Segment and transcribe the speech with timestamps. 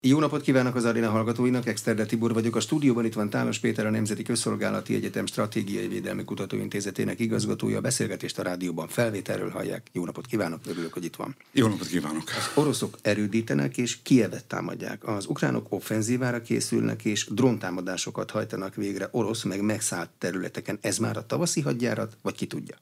[0.00, 2.56] Jó napot kívánok az Arena hallgatóinak, Exterde Tibor vagyok.
[2.56, 7.78] A stúdióban itt van Tálos Péter, a Nemzeti Közszolgálati Egyetem Stratégiai Védelmi Kutatóintézetének igazgatója.
[7.78, 9.86] A beszélgetést a rádióban felvételről hallják.
[9.92, 11.36] Jó napot kívánok, örülök, hogy itt van.
[11.52, 12.22] Jó napot kívánok.
[12.26, 15.06] Az oroszok erődítenek és Kievet támadják.
[15.06, 20.78] Az ukránok offenzívára készülnek és dróntámadásokat hajtanak végre orosz meg megszállt területeken.
[20.80, 22.76] Ez már a tavaszi hadjárat, vagy ki tudja?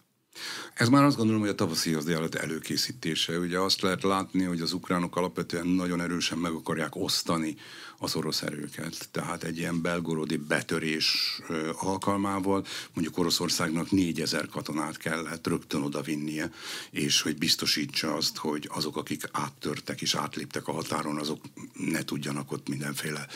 [0.74, 3.38] Ez már azt gondolom, hogy a tavaszi hadjárat előkészítése.
[3.38, 7.56] Ugye azt lehet látni, hogy az ukránok alapvetően nagyon erősen meg akarják osztani
[7.98, 9.08] az orosz erőket.
[9.10, 11.40] Tehát egy ilyen belgorodi betörés
[11.76, 16.52] alkalmával mondjuk Oroszországnak négyezer katonát kellett rögtön oda vinnie,
[16.90, 21.40] és hogy biztosítsa azt, hogy azok, akik áttörtek és átléptek a határon, azok
[21.72, 23.26] ne tudjanak ott mindenféle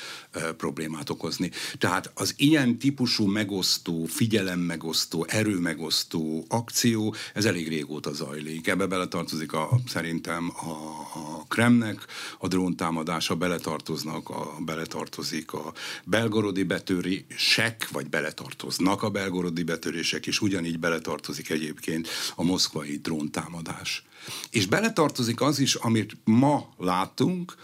[0.56, 1.50] problémát okozni.
[1.78, 8.66] Tehát az ilyen típusú megosztó, figyelem megosztó, erő megosztó akció, ez elég régóta zajlik.
[8.66, 10.70] Ebbe beletartozik a, szerintem a,
[11.14, 12.06] a Kremnek
[12.38, 15.72] a dróntámadása, beletartoznak a beletartozik a
[16.04, 24.04] belgorodi betörések, vagy beletartoznak a belgorodi betörések, és ugyanígy beletartozik egyébként a moszkvai dróntámadás.
[24.50, 27.54] És beletartozik az is, amit ma látunk,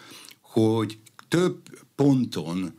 [0.40, 1.62] hogy több
[1.94, 2.74] ponton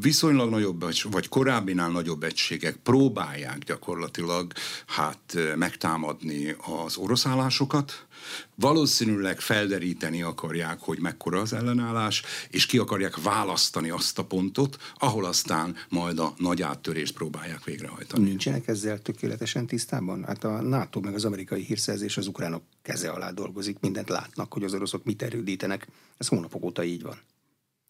[0.00, 4.52] viszonylag nagyobb, vagy korábbinál nagyobb egységek próbálják gyakorlatilag
[4.86, 8.06] hát megtámadni az orosz állásokat,
[8.54, 15.24] valószínűleg felderíteni akarják, hogy mekkora az ellenállás, és ki akarják választani azt a pontot, ahol
[15.24, 18.24] aztán majd a nagy áttörést próbálják végrehajtani.
[18.24, 20.24] Nincsenek ezzel tökéletesen tisztában?
[20.24, 24.64] Hát a NATO meg az amerikai hírszerzés az ukránok keze alá dolgozik, mindent látnak, hogy
[24.64, 25.86] az oroszok mit erődítenek.
[26.18, 27.18] Ez hónapok óta így van.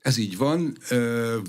[0.01, 0.77] Ez így van,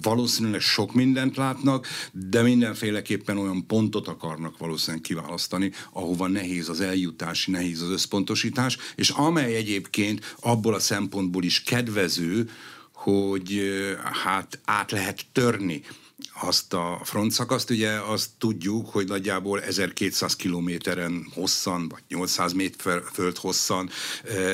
[0.01, 7.47] valószínűleg sok mindent látnak, de mindenféleképpen olyan pontot akarnak valószínűleg kiválasztani, ahova nehéz az eljutás,
[7.47, 12.49] nehéz az összpontosítás, és amely egyébként abból a szempontból is kedvező,
[12.93, 13.61] hogy
[14.23, 15.81] hát át lehet törni
[16.41, 23.37] azt a frontszakaszt, ugye azt tudjuk, hogy nagyjából 1200 kilométeren hosszan, vagy 800 méter föld
[23.37, 23.89] hosszan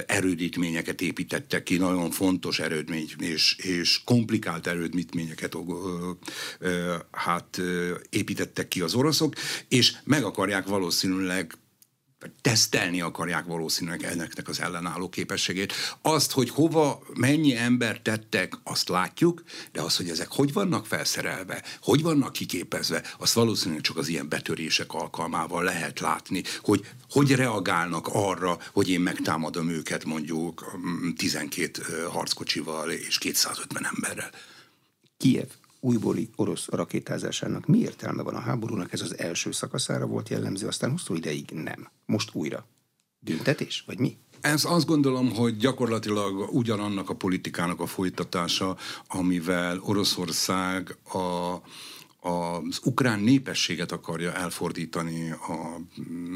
[0.06, 5.56] erődítményeket építettek ki, nagyon fontos erődmény és, és komplikált erődítményeket
[7.12, 7.62] hát
[8.10, 9.34] építettek ki az oroszok,
[9.68, 11.58] és meg akarják valószínűleg
[12.42, 15.74] tesztelni akarják valószínűleg ennek az ellenálló képességét.
[16.02, 21.64] Azt, hogy hova, mennyi ember tettek, azt látjuk, de az, hogy ezek hogy vannak felszerelve,
[21.82, 28.08] hogy vannak kiképezve, azt valószínűleg csak az ilyen betörések alkalmával lehet látni, hogy hogy reagálnak
[28.08, 30.78] arra, hogy én megtámadom őket mondjuk
[31.16, 34.32] 12 mm, harckocsival és 250 emberrel.
[35.18, 35.48] Kiev
[35.80, 38.94] újbóli orosz rakétázásának mi értelme van a háborúnak?
[38.94, 41.92] Ez az első szakaszára volt jellemző, aztán hosszú ideig nem.
[42.06, 42.68] Most újra.
[43.20, 43.84] Büntetés?
[43.86, 44.18] Vagy mi?
[44.42, 48.78] Ez azt gondolom, hogy gyakorlatilag ugyanannak a politikának a folytatása,
[49.08, 51.56] amivel Oroszország a
[52.28, 55.36] az ukrán népességet akarja elfordítani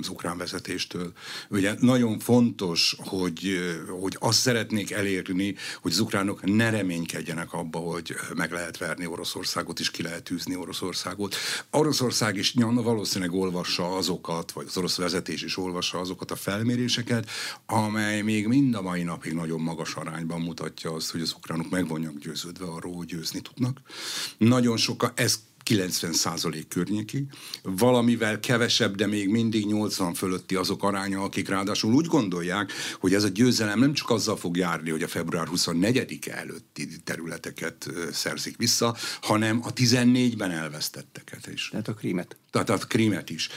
[0.02, 1.12] az ukrán vezetéstől.
[1.50, 3.59] Ugye nagyon fontos, hogy,
[4.02, 9.79] hogy azt szeretnék elérni, hogy az ukránok ne reménykedjenek abba, hogy meg lehet verni Oroszországot,
[9.79, 11.35] és ki lehet űzni Oroszországot.
[11.72, 17.29] Oroszország is valószínűleg olvassa azokat, vagy az orosz vezetés is olvassa azokat a felméréseket,
[17.66, 21.88] amely még mind a mai napig nagyon magas arányban mutatja azt, hogy az ukránok meg
[21.88, 23.81] vannak győződve arról, hogy győzni tudnak.
[24.38, 27.25] Nagyon sokan, ez 90% környéki,
[27.63, 33.23] valamivel kevesebb, de még mindig 80 fölötti azok aránya, akik ráadásul úgy gondolják, hogy ez
[33.23, 38.95] a győzelem nem csak azzal fog járni, hogy a február 24-e előtti területeket szerzik vissza,
[39.22, 41.69] hanem a 14-ben elvesztetteket is.
[41.69, 42.35] Tehát a krímet.
[42.51, 43.49] Tehát a krímet is.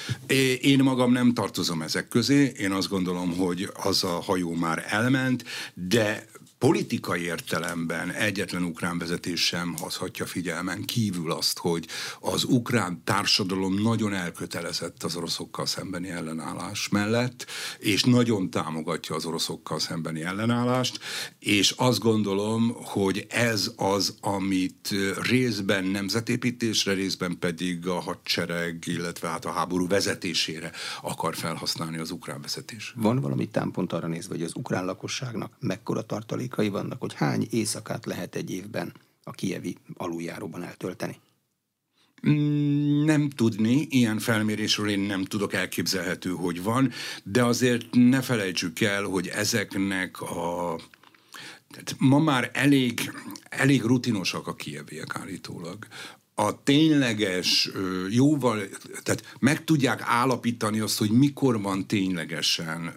[0.60, 5.44] Én magam nem tartozom ezek közé, én azt gondolom, hogy az a hajó már elment,
[5.74, 6.26] de
[6.64, 11.86] politikai értelemben egyetlen ukrán vezetés sem hozhatja figyelmen kívül azt, hogy
[12.20, 17.46] az ukrán társadalom nagyon elkötelezett az oroszokkal szembeni ellenállás mellett,
[17.78, 20.98] és nagyon támogatja az oroszokkal szembeni ellenállást,
[21.38, 24.94] és azt gondolom, hogy ez az, amit
[25.28, 30.72] részben nemzetépítésre, részben pedig a hadsereg, illetve hát a háború vezetésére
[31.02, 32.92] akar felhasználni az ukrán vezetés.
[32.96, 37.46] Van valami támpont arra nézve, hogy az ukrán lakosságnak mekkora tartalék százalékai vannak, hogy hány
[37.50, 38.92] éjszakát lehet egy évben
[39.24, 41.20] a kievi aluljáróban eltölteni?
[42.28, 46.90] Mm, nem tudni, ilyen felmérésről én nem tudok elképzelhető, hogy van,
[47.22, 50.78] de azért ne felejtsük el, hogy ezeknek a
[51.70, 53.12] tehát ma már elég,
[53.48, 55.86] elég rutinosak a kieviek állítólag
[56.36, 57.70] a tényleges,
[58.08, 58.62] jóval,
[59.02, 62.92] tehát meg tudják állapítani azt, hogy mikor van ténylegesen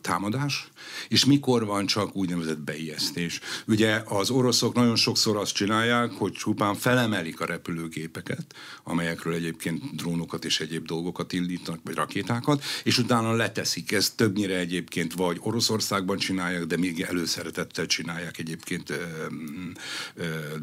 [0.00, 0.68] támadás,
[1.08, 3.40] és mikor van csak úgynevezett beijesztés.
[3.66, 10.44] Ugye az oroszok nagyon sokszor azt csinálják, hogy csupán felemelik a repülőgépeket, amelyekről egyébként drónokat
[10.44, 13.92] és egyéb dolgokat indítanak, vagy rakétákat, és utána leteszik.
[13.92, 18.92] Ez többnyire egyébként vagy Oroszországban csinálják, de még előszeretettel csinálják egyébként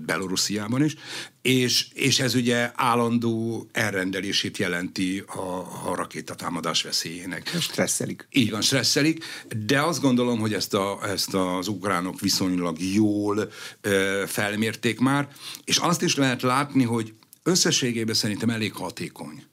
[0.06, 0.95] Belorussziában is,
[1.41, 7.56] és, és ez ugye állandó elrendelését jelenti a, a rakétatámadás veszélyének.
[7.59, 8.27] Stresszelik.
[8.31, 9.24] Így van, stresszelik,
[9.65, 13.51] de azt gondolom, hogy ezt, a, ezt az ukránok viszonylag jól
[13.81, 15.27] ö, felmérték már,
[15.63, 17.13] és azt is lehet látni, hogy
[17.44, 19.44] összességében szerintem elég hatékony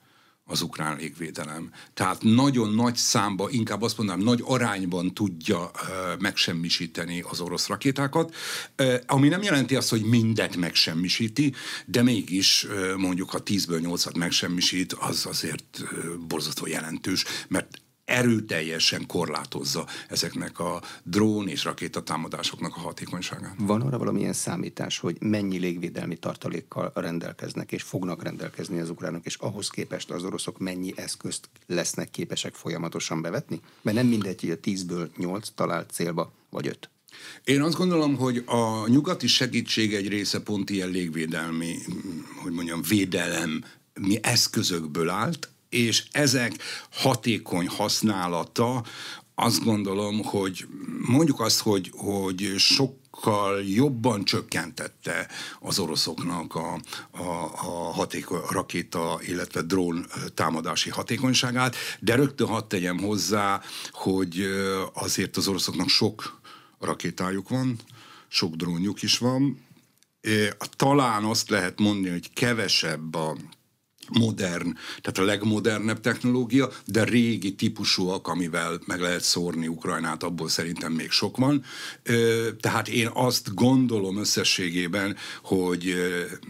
[0.48, 1.70] az ukrán légvédelem.
[1.94, 5.70] Tehát nagyon nagy számba, inkább azt mondanám, nagy arányban tudja
[6.18, 8.34] megsemmisíteni az orosz rakétákat,
[9.06, 11.54] ami nem jelenti azt, hogy mindet megsemmisíti,
[11.86, 12.66] de mégis
[12.96, 15.82] mondjuk, ha 10-ből 8-at megsemmisít, az azért
[16.28, 23.54] borzasztó jelentős, mert erőteljesen korlátozza ezeknek a drón és rakétatámadásoknak a hatékonyságát.
[23.58, 29.34] Van arra valamilyen számítás, hogy mennyi légvédelmi tartalékkal rendelkeznek és fognak rendelkezni az ukránok, és
[29.34, 33.60] ahhoz képest az oroszok mennyi eszközt lesznek képesek folyamatosan bevetni?
[33.82, 36.90] Mert nem mindegy, hogy a 10-ből 8 talált célba, vagy 5.
[37.44, 41.78] Én azt gondolom, hogy a nyugati segítség egy része pont ilyen légvédelmi,
[42.42, 43.64] hogy mondjam, védelem
[44.00, 46.52] mi eszközökből állt, és ezek
[46.90, 48.84] hatékony használata
[49.38, 50.66] azt gondolom, hogy
[51.06, 55.28] mondjuk azt, hogy, hogy sokkal jobban csökkentette
[55.60, 56.80] az oroszoknak a,
[57.10, 57.22] a,
[57.54, 63.60] a hatékony rakéta, illetve drón támadási hatékonyságát, de rögtön hadd tegyem hozzá,
[63.92, 64.46] hogy
[64.92, 66.40] azért az oroszoknak sok
[66.78, 67.78] rakétájuk van,
[68.28, 69.66] sok drónjuk is van,
[70.76, 73.36] talán azt lehet mondani, hogy kevesebb a
[74.12, 80.92] modern, tehát a legmodernebb technológia, de régi típusúak, amivel meg lehet szórni Ukrajnát, abból szerintem
[80.92, 81.64] még sok van.
[82.60, 85.94] Tehát én azt gondolom összességében, hogy,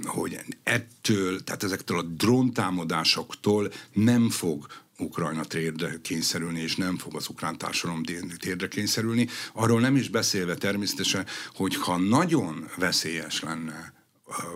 [0.05, 4.67] hogy ettől, tehát ezektől a dróntámadásoktól nem fog
[4.99, 8.03] Ukrajna térdre kényszerülni, és nem fog az ukrán társadalom
[8.39, 9.29] térdre kényszerülni.
[9.53, 13.96] Arról nem is beszélve természetesen, hogy ha nagyon veszélyes lenne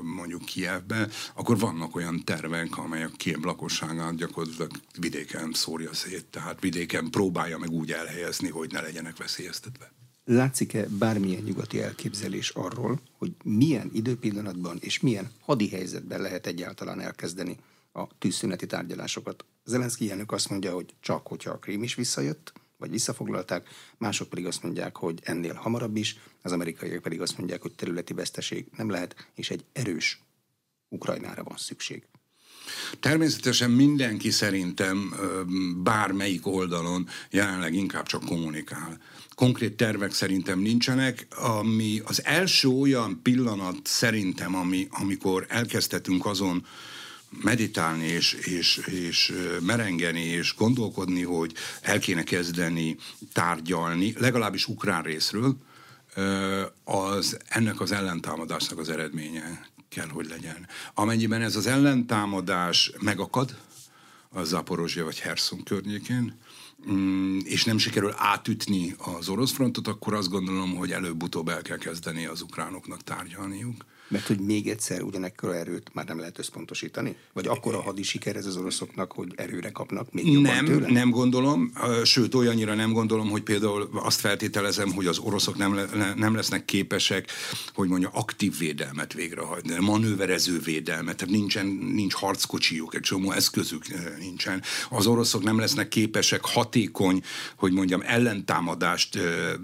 [0.02, 7.10] mondjuk Kievbe, akkor vannak olyan tervek, amelyek Kiev lakosságát gyakorlatilag vidéken szórja szét, tehát vidéken
[7.10, 9.92] próbálja meg úgy elhelyezni, hogy ne legyenek veszélyeztetve.
[10.24, 17.56] Látszik-e bármilyen nyugati elképzelés arról, hogy milyen időpillanatban és milyen hadi helyzetben lehet egyáltalán elkezdeni
[17.92, 19.44] a tűzszüneti tárgyalásokat?
[19.64, 23.68] Zelenszky elnök azt mondja, hogy csak hogyha a Krím is visszajött, vagy visszafoglalták,
[23.98, 28.12] mások pedig azt mondják, hogy ennél hamarabb is, az amerikaiak pedig azt mondják, hogy területi
[28.12, 30.20] veszteség nem lehet, és egy erős
[30.88, 32.02] Ukrajnára van szükség.
[33.00, 35.14] Természetesen mindenki szerintem
[35.82, 38.98] bármelyik oldalon jelenleg inkább csak kommunikál.
[39.34, 46.66] Konkrét tervek szerintem nincsenek, ami az első olyan pillanat szerintem, ami, amikor elkezdhetünk azon
[47.42, 52.96] meditálni és, és, és merengeni és gondolkodni, hogy el kéne kezdeni
[53.32, 55.56] tárgyalni, legalábbis ukrán részről,
[56.84, 60.66] az ennek az ellentámadásnak az eredménye kell, hogy legyen.
[60.94, 63.56] Amennyiben ez az ellentámadás megakad,
[64.32, 66.38] a Zaporozsia vagy Herson környékén,
[66.90, 71.78] mm, és nem sikerül átütni az orosz frontot, akkor azt gondolom, hogy előbb-utóbb el kell
[71.78, 73.84] kezdeni az ukránoknak tárgyalniuk.
[74.10, 77.16] Mert hogy még egyszer ugyanekkora erőt már nem lehet összpontosítani?
[77.32, 80.90] Vagy akkor a hadi siker ez az oroszoknak, hogy erőre kapnak még jobban Nem, tőle?
[80.90, 81.72] nem gondolom.
[82.04, 86.64] Sőt, olyannyira nem gondolom, hogy például azt feltételezem, hogy az oroszok nem, le, nem lesznek
[86.64, 87.30] képesek,
[87.74, 93.84] hogy mondja, aktív védelmet végrehajtani, manőverező védelmet, tehát nincsen, nincs harckocsijuk, egy csomó eszközük
[94.18, 94.62] nincsen.
[94.88, 97.22] Az oroszok nem lesznek képesek hatékony,
[97.56, 99.18] hogy mondjam, ellentámadást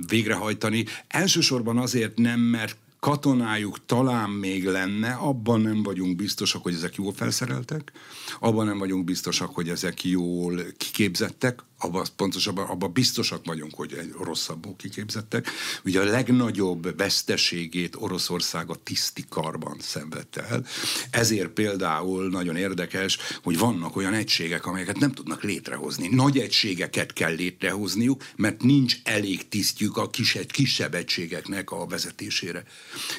[0.09, 0.85] végrehajtani.
[1.09, 2.77] Elsősorban azért nem, mert
[3.07, 7.93] katonájuk talán még lenne, abban nem vagyunk biztosak, hogy ezek jól felszereltek,
[8.41, 14.13] abban nem vagyunk biztosak, hogy ezek jól kiképzettek, abban pontosabban abban biztosak vagyunk, hogy egy
[14.21, 15.49] rosszabbul kiképzettek.
[15.85, 20.67] Ugye a legnagyobb veszteségét Oroszország a tiszti karban szenvedte el.
[21.11, 26.09] Ezért például nagyon érdekes, hogy vannak olyan egységek, amelyeket nem tudnak létrehozni.
[26.09, 32.65] Nagy egységeket kell létrehozniuk, mert nincs elég tisztjük a kis, kisebb egységeknek a vezetésére.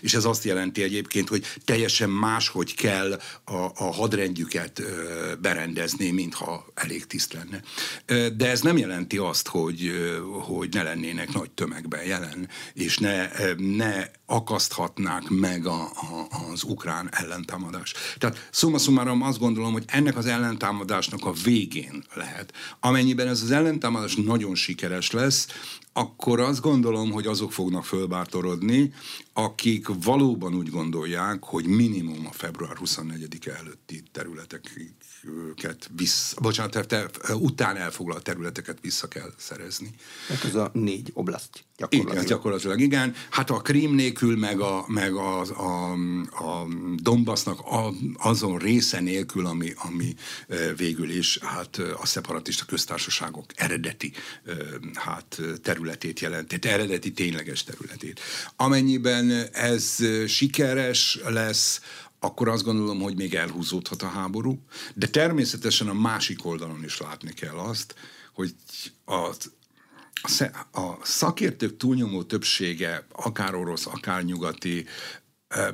[0.02, 4.82] És ez azt jelenti egyébként, hogy teljesen máshogy kell a, a hadrendjüket
[5.42, 7.62] berendezni, mintha elég tiszt lenne.
[8.30, 9.92] De De ez nem jelenti azt, hogy,
[10.42, 17.10] hogy ne lennének nagy tömegben jelen, és ne, ne akaszthatnák meg a, a, az ukrán
[17.12, 17.94] ellentámadás.
[18.18, 22.54] Tehát szumma summarum azt gondolom, hogy ennek az ellentámadásnak a végén lehet.
[22.80, 25.48] Amennyiben ez az ellentámadás nagyon sikeres lesz,
[25.94, 28.94] akkor azt gondolom, hogy azok fognak fölbártorodni,
[29.34, 34.04] akik valóban úgy gondolják, hogy minimum a február 24-e előtti
[35.28, 39.90] területeket vissza, bocsánat, te, után elfoglalt területeket vissza kell szerezni.
[40.28, 42.16] Hát ez a négy oblast gyakorlatilag.
[42.16, 43.16] Igen, gyakorlatilag igen.
[43.30, 45.92] Hát a Krím nélkül, meg a, meg a, a,
[46.46, 50.16] a Donbassnak a, azon része nélkül, ami, ami
[50.78, 54.12] végül is hát a szeparatista köztársaságok eredeti
[54.94, 58.20] hát területét jelent, tehát eredeti tényleges területét.
[58.56, 59.96] Amennyiben ez
[60.28, 61.82] sikeres lesz,
[62.20, 64.60] akkor azt gondolom, hogy még elhúzódhat a háború,
[64.96, 67.96] de természetesen a másik oldalon is látni kell azt,
[68.34, 68.56] hogy
[69.06, 69.52] az
[70.72, 74.86] a szakértők túlnyomó többsége, akár orosz, akár nyugati,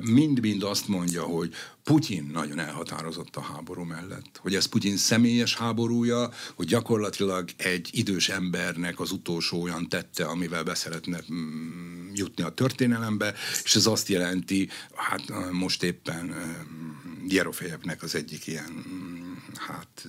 [0.00, 1.54] mind-mind azt mondja, hogy
[1.84, 4.38] Putyin nagyon elhatározott a háború mellett.
[4.38, 10.62] Hogy ez Putyin személyes háborúja, hogy gyakorlatilag egy idős embernek az utolsó olyan tette, amivel
[10.62, 16.34] beszeretne mm, jutni a történelembe, és ez azt jelenti, hát most éppen
[17.28, 18.84] Jerofejevnek az egyik ilyen
[19.58, 20.06] hát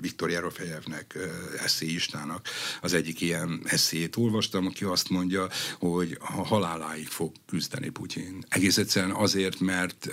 [0.00, 1.18] Viktor Jerofejevnek,
[1.58, 2.48] eszéistának
[2.80, 8.44] az egyik ilyen eszéjét olvastam, aki azt mondja, hogy a haláláig fog küzdeni Putyin.
[8.48, 10.08] Egész egyszerűen azért, mert,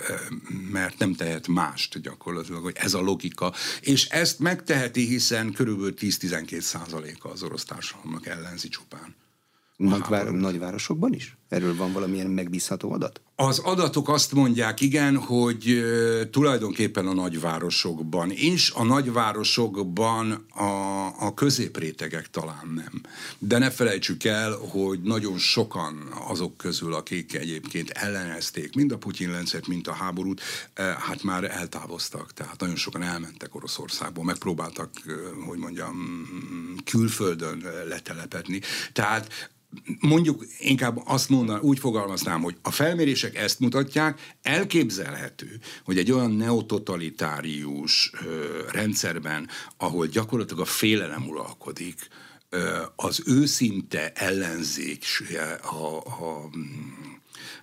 [0.70, 3.54] mert nem tehet mást gyakorlatilag, hogy ez a logika.
[3.80, 9.14] És ezt megteheti, hiszen körülbelül 10-12 százaléka az orosz társadalomnak ellenzi csupán.
[9.76, 11.36] Nagyvár, nagyvárosokban is?
[11.50, 13.20] Erről van valamilyen megbízható adat?
[13.36, 15.82] Az adatok azt mondják, igen, hogy
[16.30, 23.00] tulajdonképpen a nagyvárosokban is, a nagyvárosokban a, a középrétegek talán nem.
[23.38, 29.30] De ne felejtsük el, hogy nagyon sokan azok közül, akik egyébként ellenezték mind a Putyin
[29.30, 30.40] rendszert, mind a háborút,
[30.74, 32.32] hát már eltávoztak.
[32.32, 34.90] Tehát nagyon sokan elmentek Oroszországból, megpróbáltak,
[35.46, 36.26] hogy mondjam,
[36.84, 38.60] külföldön letelepedni.
[38.92, 39.50] Tehát
[40.00, 46.30] mondjuk inkább azt mondanám, úgy fogalmaznám, hogy a felmérések ezt mutatják, elképzelhető, hogy egy olyan
[46.30, 52.08] neototalitárius ö, rendszerben, ahol gyakorlatilag a félelem uralkodik,
[52.96, 55.04] az őszinte ellenzék
[55.62, 56.50] a, a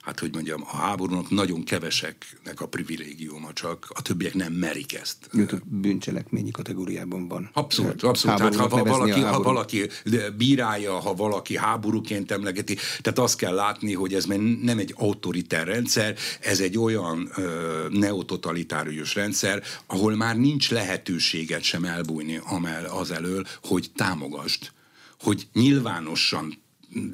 [0.07, 5.17] hát hogy mondjam, a háborúnak nagyon keveseknek a privilégiuma, csak a többiek nem merik ezt.
[5.33, 7.49] Jött bűncselekményi kategóriában van.
[7.53, 8.37] Abszolút, abszolút.
[8.37, 9.89] Tehát ha valaki, ha valaki
[10.37, 14.25] bírálja, ha valaki háborúként emlegeti, tehát azt kell látni, hogy ez
[14.61, 21.83] nem egy autoritár rendszer, ez egy olyan ö, neototalitárius rendszer, ahol már nincs lehetőséget sem
[21.83, 24.75] elbújni amel az elől, hogy támogasd
[25.19, 26.65] hogy nyilvánosan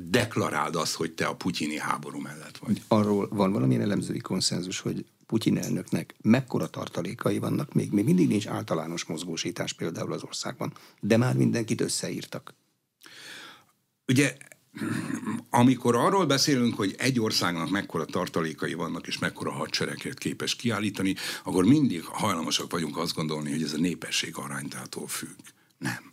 [0.10, 2.82] deklaráld azt, hogy te a putyini háború mellett vagy.
[2.88, 8.48] Arról van valamilyen elemzői konszenzus, hogy Putyin elnöknek mekkora tartalékai vannak, még, még mindig nincs
[8.48, 12.53] általános mozgósítás például az országban, de már mindenkit összeírtak.
[14.08, 14.38] Ugye
[15.50, 21.65] amikor arról beszélünk, hogy egy országnak mekkora tartalékai vannak, és mekkora hadsereget képes kiállítani, akkor
[21.65, 25.39] mindig hajlamosak vagyunk azt gondolni, hogy ez a népesség aránytától függ.
[25.77, 26.12] Nem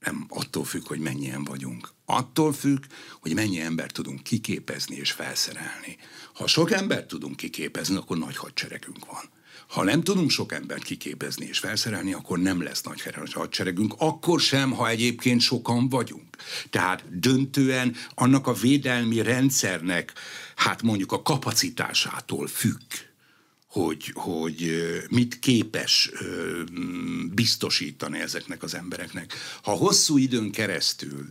[0.00, 1.88] nem attól függ, hogy mennyien vagyunk.
[2.04, 2.84] Attól függ,
[3.20, 5.96] hogy mennyi embert tudunk kiképezni és felszerelni.
[6.34, 9.22] Ha sok embert tudunk kiképezni, akkor nagy hadseregünk van.
[9.68, 13.02] Ha nem tudunk sok embert kiképezni és felszerelni, akkor nem lesz nagy
[13.32, 16.36] hadseregünk, akkor sem, ha egyébként sokan vagyunk.
[16.70, 20.12] Tehát döntően annak a védelmi rendszernek,
[20.56, 23.07] hát mondjuk a kapacitásától függ
[23.84, 26.10] hogy, hogy mit képes
[27.34, 29.34] biztosítani ezeknek az embereknek.
[29.62, 31.26] Ha hosszú időn keresztül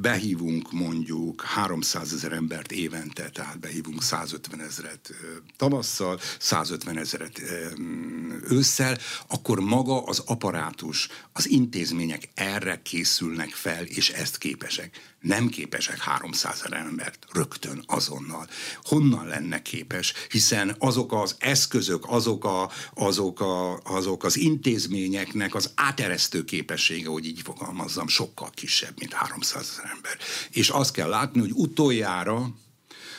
[0.00, 5.10] behívunk mondjuk 300 ezer embert évente, tehát behívunk 150 ezeret
[5.56, 7.40] tavasszal, 150 ezeret
[8.50, 15.14] ősszel, akkor maga az aparátus, az intézmények erre készülnek fel, és ezt képesek.
[15.20, 18.48] Nem képesek 300 ezer embert rögtön, azonnal.
[18.82, 20.12] Honnan lenne képes?
[20.30, 27.26] Hiszen azok az eszközök, azok, a, azok, a, azok az intézményeknek az áteresztő képessége, hogy
[27.26, 30.16] így fogalmazzam, sokkal kisebb, mint 300 ezer ember.
[30.50, 32.54] És azt kell látni, hogy utoljára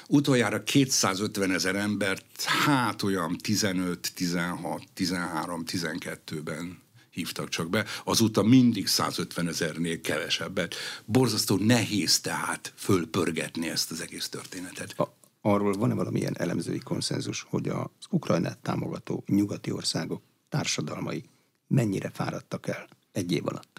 [0.08, 8.88] utoljára 250 ezer embert, hát olyan 15, 16, 13, 12-ben hívtak csak be, azóta mindig
[8.88, 10.76] 150 ezernél kevesebbet.
[11.06, 15.00] Borzasztó nehéz tehát fölpörgetni ezt az egész történetet.
[15.00, 21.24] A, arról van-e valamilyen elemzői konszenzus, hogy az Ukrajnát támogató nyugati országok társadalmai
[21.68, 23.75] mennyire fáradtak el egy év alatt?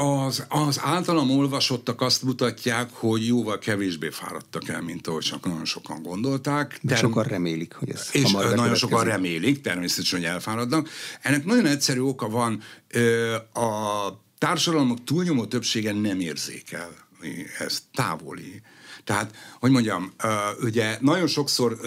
[0.00, 5.64] Az, az általam olvasottak azt mutatják, hogy jóval kevésbé fáradtak el, mint ahogy csak nagyon
[5.64, 6.78] sokan gondolták.
[6.82, 10.88] De Term- sokan remélik, hogy ez És nagyon sokan remélik, természetesen, hogy elfáradnak.
[11.22, 12.62] Ennek nagyon egyszerű oka van,
[13.52, 16.90] a társadalmak túlnyomó többsége nem érzékel
[17.58, 18.62] ez távoli.
[19.04, 20.12] Tehát, hogy mondjam,
[20.62, 21.78] ugye nagyon sokszor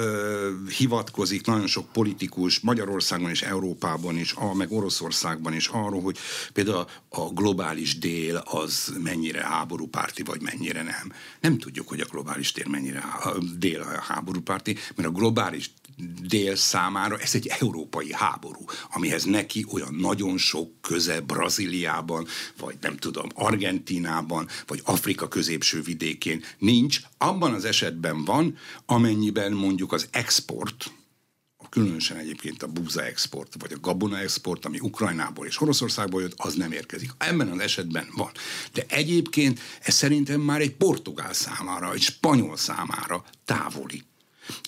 [0.77, 6.17] hivatkozik, nagyon sok politikus Magyarországon és Európában is, meg Oroszországban is arról, hogy
[6.53, 11.12] például a globális dél az mennyire háborúpárti, vagy mennyire nem.
[11.39, 13.03] Nem tudjuk, hogy a globális dél mennyire
[13.58, 15.72] dél a háborúpárti, mert a globális
[16.22, 22.98] dél számára ez egy európai háború, amihez neki olyan nagyon sok köze Brazíliában, vagy nem
[22.98, 27.00] tudom, Argentinában, vagy Afrika középső vidékén nincs.
[27.18, 30.92] Abban az esetben van, amennyiben mondjuk az export,
[31.74, 36.54] különösen egyébként a búza export, vagy a gabona export, ami Ukrajnából és Oroszországból jött, az
[36.54, 37.12] nem érkezik.
[37.18, 38.32] Ebben az esetben van.
[38.74, 44.04] De egyébként ez szerintem már egy portugál számára, egy spanyol számára távoli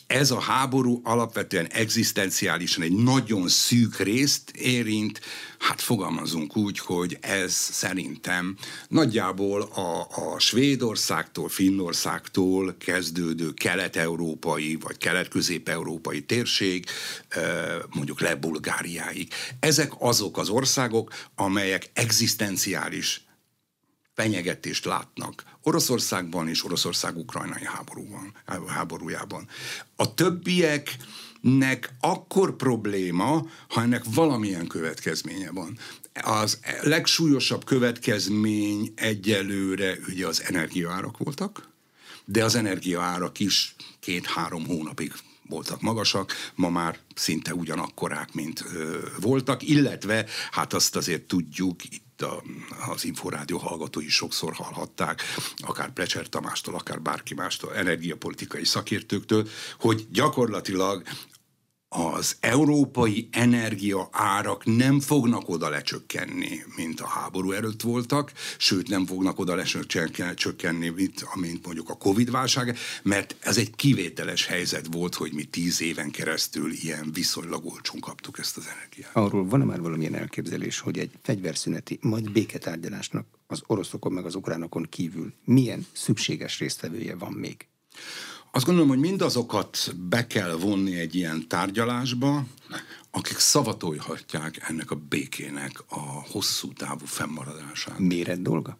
[0.08, 5.22] ez a háború alapvetően egzisztenciálisan egy nagyon szűk részt érint,
[5.60, 16.24] hát fogalmazunk úgy, hogy ez szerintem nagyjából a, a Svédországtól, Finnországtól kezdődő kelet-európai vagy kelet-közép-európai
[16.24, 16.86] térség,
[17.90, 19.28] mondjuk le Bulgáriáig.
[19.60, 23.25] Ezek azok az országok, amelyek egzisztenciális
[24.16, 28.34] fenyegetést látnak Oroszországban és Oroszország-ukrajnai háborúban,
[28.68, 29.48] háborújában.
[29.96, 35.78] A többieknek akkor probléma, ha ennek valamilyen következménye van.
[36.14, 41.70] Az legsúlyosabb következmény egyelőre ugye az energiaárak voltak,
[42.26, 45.14] de az energiaárak is két-három hónapig
[45.50, 51.82] voltak magasak, ma már szinte ugyanakkorák, mint ö, voltak, illetve hát azt azért tudjuk,
[52.16, 52.44] itt a,
[52.92, 55.22] az Inforádió hallgatói sokszor hallhatták,
[55.58, 59.48] akár Plecser Tamástól, akár bárki mástól, energiapolitikai szakértőktől,
[59.80, 61.04] hogy gyakorlatilag
[61.96, 69.06] az európai energia árak nem fognak oda lecsökkenni, mint a háború előtt voltak, sőt nem
[69.06, 75.34] fognak oda lecsökkenni, mint, mint mondjuk a Covid-válság, mert ez egy kivételes helyzet volt, hogy
[75.34, 79.16] mi tíz éven keresztül ilyen viszonylag olcsón kaptuk ezt az energiát.
[79.16, 84.88] Arról van-e már valamilyen elképzelés, hogy egy fegyverszüneti, majd béketárgyalásnak az oroszokon meg az ukránokon
[84.90, 87.68] kívül milyen szükséges résztvevője van még?
[88.56, 92.44] Azt gondolom, hogy mindazokat be kell vonni egy ilyen tárgyalásba,
[93.12, 96.00] akik szavatolhatják ennek a békének a
[96.32, 98.00] hosszú távú fennmaradását.
[98.00, 98.78] Méret dolga?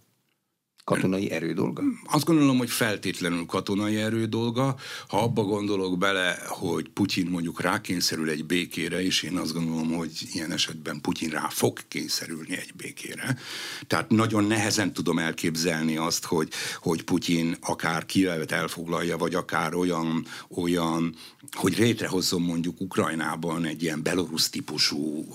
[0.86, 1.84] Katonai erő dolga?
[2.12, 4.76] Azt gondolom, hogy feltétlenül katonai erő dolga.
[5.08, 10.12] Ha abba gondolok bele, hogy Putyin mondjuk rákényszerül egy békére, és én azt gondolom, hogy
[10.34, 13.38] ilyen esetben Putyin rá fog kényszerülni egy békére.
[13.88, 16.50] Tehát nagyon nehezen tudom elképzelni azt, hogy,
[16.82, 21.16] hogy Putyin akár Kijevet elfoglalja, vagy akár olyan, olyan
[21.52, 25.26] hogy létrehozzon mondjuk Ukrajnában egy ilyen belorusz típusú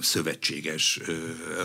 [0.00, 1.00] szövetséges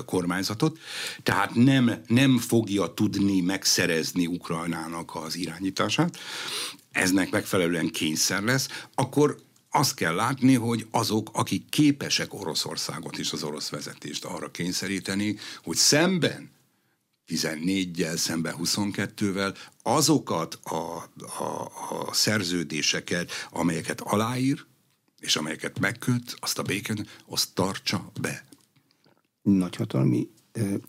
[0.05, 0.79] kormányzatot.
[1.23, 6.17] Tehát nem, nem fogja tudni tudni megszerezni Ukrajnának az irányítását,
[6.91, 9.37] eznek megfelelően kényszer lesz, akkor
[9.69, 15.75] azt kell látni, hogy azok, akik képesek Oroszországot és az orosz vezetést arra kényszeríteni, hogy
[15.75, 16.51] szemben
[17.27, 21.09] 14-jel, szemben 22-vel azokat a,
[21.43, 24.65] a, a szerződéseket, amelyeket aláír,
[25.19, 28.45] és amelyeket megköt, azt a béken, azt tartsa be.
[29.41, 30.29] Nagyhatalmi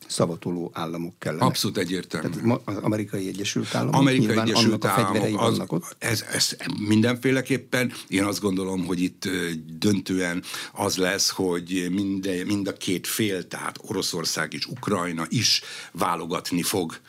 [0.07, 1.47] szavatoló államok kellenek.
[1.47, 2.29] Abszolút egyértelmű.
[2.29, 5.95] Tehát az amerikai Egyesült Államok, amerikai Egyesült Államok, az, ott.
[5.99, 9.29] Ez, ez mindenféleképpen, én azt gondolom, hogy itt
[9.77, 16.61] döntően az lesz, hogy mind, mind a két fél, tehát Oroszország és Ukrajna is válogatni
[16.61, 16.99] fog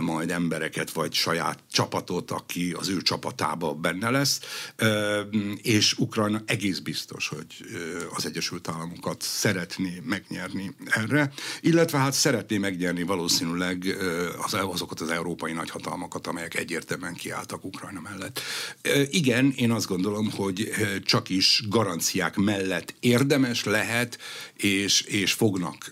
[0.00, 4.40] majd embereket, vagy saját csapatot, aki az ő csapatába benne lesz,
[5.62, 7.46] és Ukrajna egész biztos, hogy
[8.14, 13.96] az Egyesült Államokat szeretné megnyerni erre, illetve hát szeretné megnyerni valószínűleg
[14.44, 18.40] az, azokat az európai nagyhatalmakat, amelyek egyértelműen kiálltak Ukrajna mellett.
[19.10, 20.70] Igen, én azt gondolom, hogy
[21.04, 24.18] csak is garanciák mellett érdemes lehet,
[24.54, 25.90] és, és fognak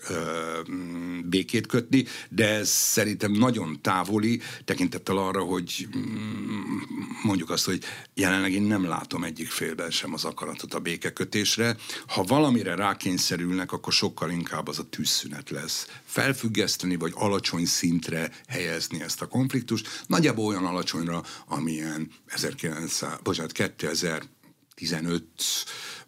[1.23, 6.77] békét kötni, de ez szerintem nagyon távoli, tekintettel arra, hogy mm,
[7.23, 11.75] mondjuk azt, hogy jelenleg én nem látom egyik félben sem az akaratot a békekötésre.
[12.07, 19.01] Ha valamire rákényszerülnek, akkor sokkal inkább az a tűzszünet lesz felfüggeszteni, vagy alacsony szintre helyezni
[19.01, 20.03] ezt a konfliktust.
[20.07, 25.23] Nagyjából olyan alacsonyra, amilyen 1900, bocsánat, 2015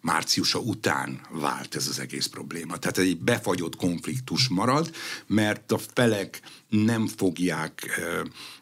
[0.02, 2.78] márciusa után vált ez az egész probléma.
[2.78, 4.96] Tehát egy befagyott konfliktus marad,
[5.28, 8.02] mert a felek nem fogják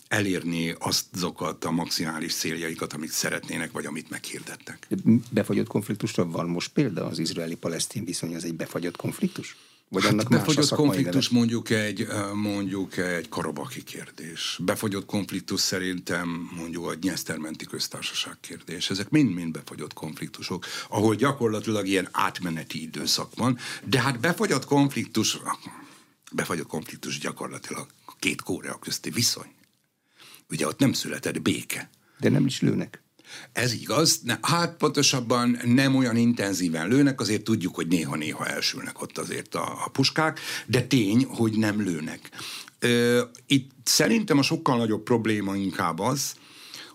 [0.08, 4.88] elérni azokat a maximális céljaikat, amit szeretnének, vagy amit meghirdettek.
[5.32, 9.58] Befagyott konfliktusra van most példa az izraeli-palesztin viszony, az egy befagyott konfliktus?
[9.90, 11.40] Vagy hát annak befagyott konfliktus neve?
[11.40, 14.60] mondjuk egy, mondjuk egy karabaki kérdés.
[14.64, 18.90] Befagyott konfliktus szerintem mondjuk a Nyesztermenti köztársaság kérdés.
[18.90, 25.38] Ezek mind-mind befagyott konfliktusok, ahol gyakorlatilag ilyen átmeneti időszak van, de hát befagyott konfliktus,
[26.32, 27.88] befagyott konfliktus gyakorlatilag
[28.20, 29.52] két Korea közti viszony.
[30.50, 31.90] Ugye ott nem született béke.
[32.20, 33.02] De nem is lőnek.
[33.52, 39.18] Ez igaz, ne, hát pontosabban nem olyan intenzíven lőnek, azért tudjuk, hogy néha-néha elsülnek ott
[39.18, 42.30] azért a, a puskák, de tény, hogy nem lőnek.
[42.80, 46.34] Ö, itt szerintem a sokkal nagyobb probléma inkább az,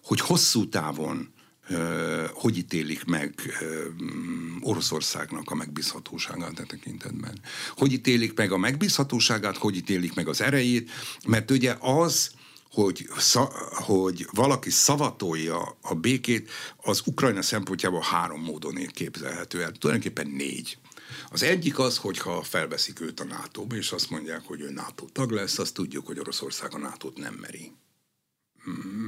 [0.03, 1.33] hogy hosszú távon
[2.33, 3.35] hogy ítélik meg
[4.61, 7.41] Oroszországnak a megbízhatóságát a tekintetben.
[7.77, 10.91] Hogy ítélik meg a megbízhatóságát, hogy ítélik meg az erejét,
[11.27, 12.31] mert ugye az,
[12.73, 13.09] hogy,
[13.71, 20.79] hogy valaki szavatolja a békét, az Ukrajna szempontjából három módon képzelhető el, tulajdonképpen négy.
[21.31, 25.31] Az egyik az, hogyha felveszik őt a nato és azt mondják, hogy ő NATO tag
[25.31, 27.73] lesz, azt tudjuk, hogy Oroszország a nato nem meri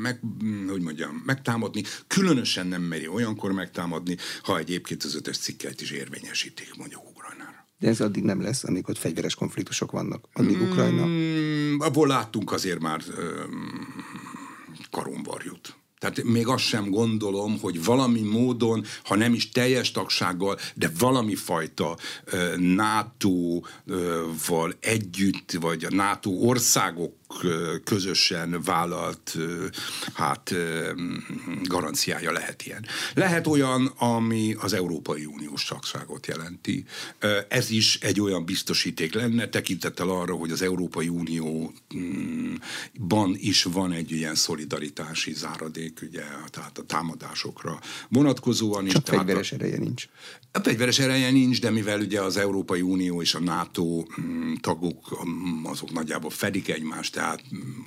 [0.03, 0.21] meg,
[0.69, 6.75] hogy mondjam, megtámadni, különösen nem meri olyankor megtámadni, ha egyébként az ötös cikket is érvényesítik,
[6.77, 7.14] mondjuk.
[7.85, 10.29] De ez addig nem lesz, amíg ott fegyveres konfliktusok vannak.
[10.33, 11.07] Addig Ukrajna...
[11.07, 13.03] Mm, abból láttunk azért már
[14.91, 15.77] karonvarjút.
[15.99, 21.35] Tehát még azt sem gondolom, hogy valami módon, ha nem is teljes tagsággal, de valami
[21.35, 21.97] fajta
[22.57, 23.65] NATO-val
[24.81, 27.13] együtt, vagy a NATO országok
[27.85, 29.37] közösen vállalt
[30.15, 30.55] hát
[31.63, 32.87] garanciája lehet ilyen.
[33.15, 36.85] Lehet olyan, ami az Európai Uniós tagságot jelenti.
[37.49, 41.75] Ez is egy olyan biztosíték lenne, tekintettel arra, hogy az Európai Unióban
[43.35, 48.93] is van egy ilyen szolidaritási záradék, ugye, tehát a támadásokra vonatkozóan is.
[48.93, 50.09] Csak fegyveres ereje nincs.
[50.53, 54.05] A fegyveres ereje nincs, de mivel ugye az Európai Unió és a NATO
[54.61, 55.25] tagok
[55.63, 57.45] azok nagyjából fedik egymást, tehát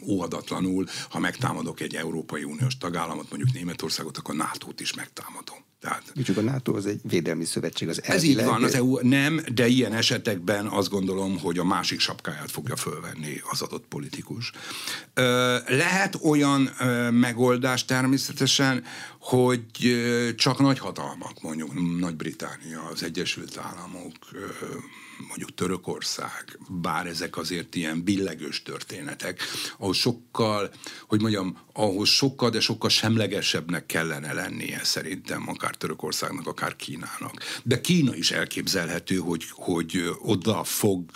[0.08, 5.58] óhadatlanul, ha megtámadok egy Európai Uniós tagállamot, mondjuk Németországot, akkor NATO-t is megtámadom.
[5.80, 9.42] Tehát, Csak a NATO az egy védelmi szövetség, az Ez így van, az EU nem,
[9.54, 14.52] de ilyen esetekben azt gondolom, hogy a másik sapkáját fogja fölvenni az adott politikus.
[15.68, 16.62] Lehet olyan
[17.12, 18.84] megoldás természetesen,
[19.20, 19.66] hogy
[20.36, 24.14] csak nagy hatalmak, mondjuk Nagy-Británia, az Egyesült Államok,
[25.28, 29.42] mondjuk Törökország, bár ezek azért ilyen billegős történetek,
[29.78, 30.72] ahol sokkal,
[31.08, 37.62] hogy mondjam, ahhoz sokkal, de sokkal semlegesebbnek kellene lennie szerintem, akár Törökországnak, akár Kínának.
[37.64, 41.10] De Kína is elképzelhető, hogy, hogy oda fog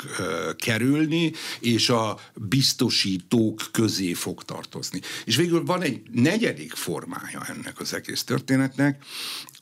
[0.55, 5.01] kerülni, és a biztosítók közé fog tartozni.
[5.25, 9.03] És végül van egy negyedik formája ennek az egész történetnek,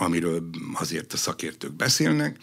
[0.01, 2.38] amiről azért a szakértők beszélnek,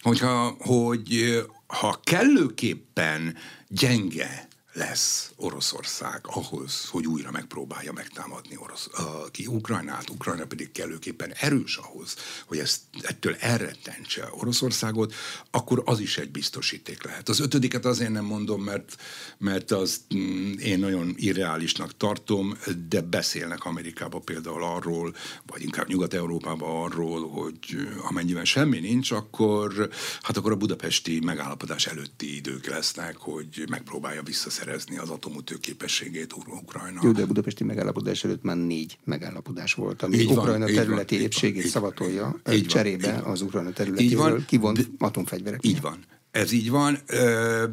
[0.00, 3.36] hogyha, hogy ha kellőképpen
[3.68, 4.47] gyenge
[4.78, 11.76] lesz Oroszország ahhoz, hogy újra megpróbálja megtámadni Orosz, uh, ki Ukrajnát, Ukrajna pedig kellőképpen erős
[11.76, 15.14] ahhoz, hogy ezt ettől elrettentse Oroszországot,
[15.50, 17.28] akkor az is egy biztosíték lehet.
[17.28, 18.96] Az ötödiket azért nem mondom, mert,
[19.38, 25.14] mert az mm, én nagyon irreálisnak tartom, de beszélnek Amerikában például arról,
[25.46, 29.88] vagy inkább Nyugat-Európában arról, hogy amennyiben semmi nincs, akkor,
[30.22, 36.32] hát akkor a budapesti megállapodás előtti idők lesznek, hogy megpróbálja visszaszerezni szerezni az atomutő képességét
[36.32, 37.00] Ukrajna.
[37.02, 41.14] Jó, de a budapesti megállapodás előtt már négy megállapodás volt, ami így Ukrajna van, területi
[41.14, 45.60] van, épségét így szavatolja, így cserébe van, az Ukrajna területéről kivont atomfegyverek.
[45.62, 45.98] Így van.
[46.30, 46.98] Ez így van.
[47.06, 47.64] Ö,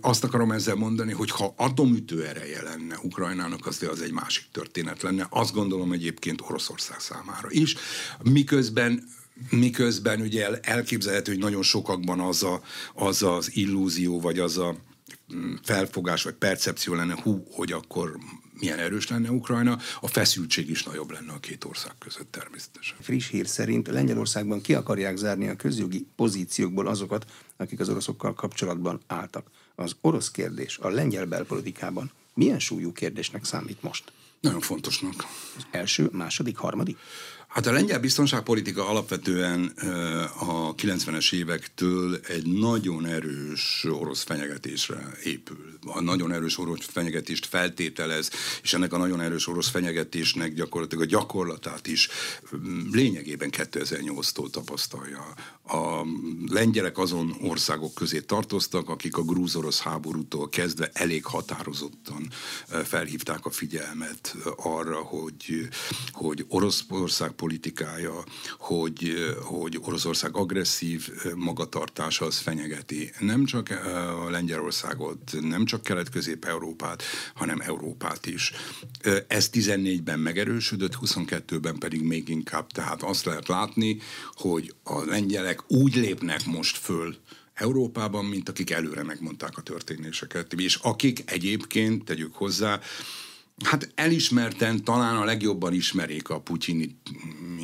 [0.00, 5.02] azt akarom ezzel mondani, hogy ha atomütő ereje lenne Ukrajnának, az, az egy másik történet
[5.02, 5.26] lenne.
[5.30, 7.76] Azt gondolom egyébként Oroszország számára is.
[8.22, 9.02] Miközben
[9.50, 12.62] miközben ugye elképzelhető, hogy nagyon sokakban az, a,
[12.94, 14.76] az az illúzió, vagy az a
[15.62, 18.18] felfogás vagy percepció lenne, hú, hogy akkor
[18.52, 22.96] milyen erős lenne Ukrajna, a feszültség is nagyobb lenne a két ország között természetesen.
[23.00, 29.00] Friss hír szerint Lengyelországban ki akarják zárni a közjogi pozíciókból azokat, akik az oroszokkal kapcsolatban
[29.06, 29.50] álltak.
[29.74, 34.12] Az orosz kérdés a lengyel belpolitikában milyen súlyú kérdésnek számít most?
[34.40, 35.24] Nagyon fontosnak.
[35.56, 36.98] Az első, második, harmadik?
[37.50, 39.72] Hát a lengyel biztonságpolitika alapvetően
[40.38, 45.78] a 90-es évektől egy nagyon erős orosz fenyegetésre épül.
[45.86, 48.30] A nagyon erős orosz fenyegetést feltételez,
[48.62, 52.08] és ennek a nagyon erős orosz fenyegetésnek gyakorlatilag a gyakorlatát is
[52.92, 55.34] lényegében 2008-tól tapasztalja.
[55.64, 56.06] A
[56.48, 62.32] lengyelek azon országok közé tartoztak, akik a grúz-orosz háborútól kezdve elég határozottan
[62.84, 65.68] felhívták a figyelmet arra, hogy,
[66.12, 68.24] hogy Oroszország politikája,
[68.58, 73.70] hogy, hogy Oroszország agresszív magatartása az fenyegeti nem csak
[74.26, 77.02] a Lengyelországot, nem csak Kelet-Közép-Európát,
[77.34, 78.52] hanem Európát is.
[79.28, 82.66] Ez 14-ben megerősödött, 22-ben pedig még inkább.
[82.70, 83.98] Tehát azt lehet látni,
[84.34, 87.16] hogy a lengyelek úgy lépnek most föl,
[87.54, 92.80] Európában, mint akik előre megmondták a történéseket, és akik egyébként, tegyük hozzá,
[93.64, 96.96] Hát elismerten talán a legjobban ismerik a putyini,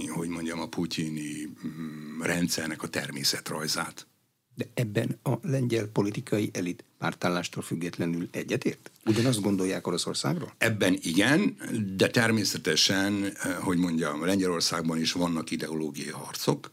[0.09, 4.06] hogy mondjam, a putyini mm, rendszernek a természetrajzát.
[4.54, 8.90] De ebben a lengyel politikai elit pártállástól függetlenül egyetért?
[9.04, 10.52] Ugyanazt gondolják Oroszországról?
[10.59, 11.56] Ebben igen,
[11.96, 16.70] de természetesen, eh, hogy mondjam, Lengyelországban is vannak ideológiai harcok.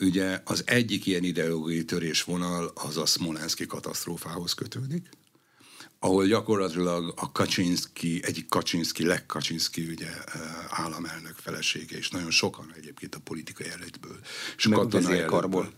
[0.00, 5.08] Ugye az egyik ilyen ideológiai törésvonal az a Smolenski katasztrófához kötődik,
[6.04, 10.08] ahol gyakorlatilag a Kaczynski, egyik Kaczynski, Lech Kaczynski ugye
[10.68, 14.18] államelnök felesége, és nagyon sokan egyébként a politikai elitből,
[14.56, 15.72] és Meg katonai vezérkarból.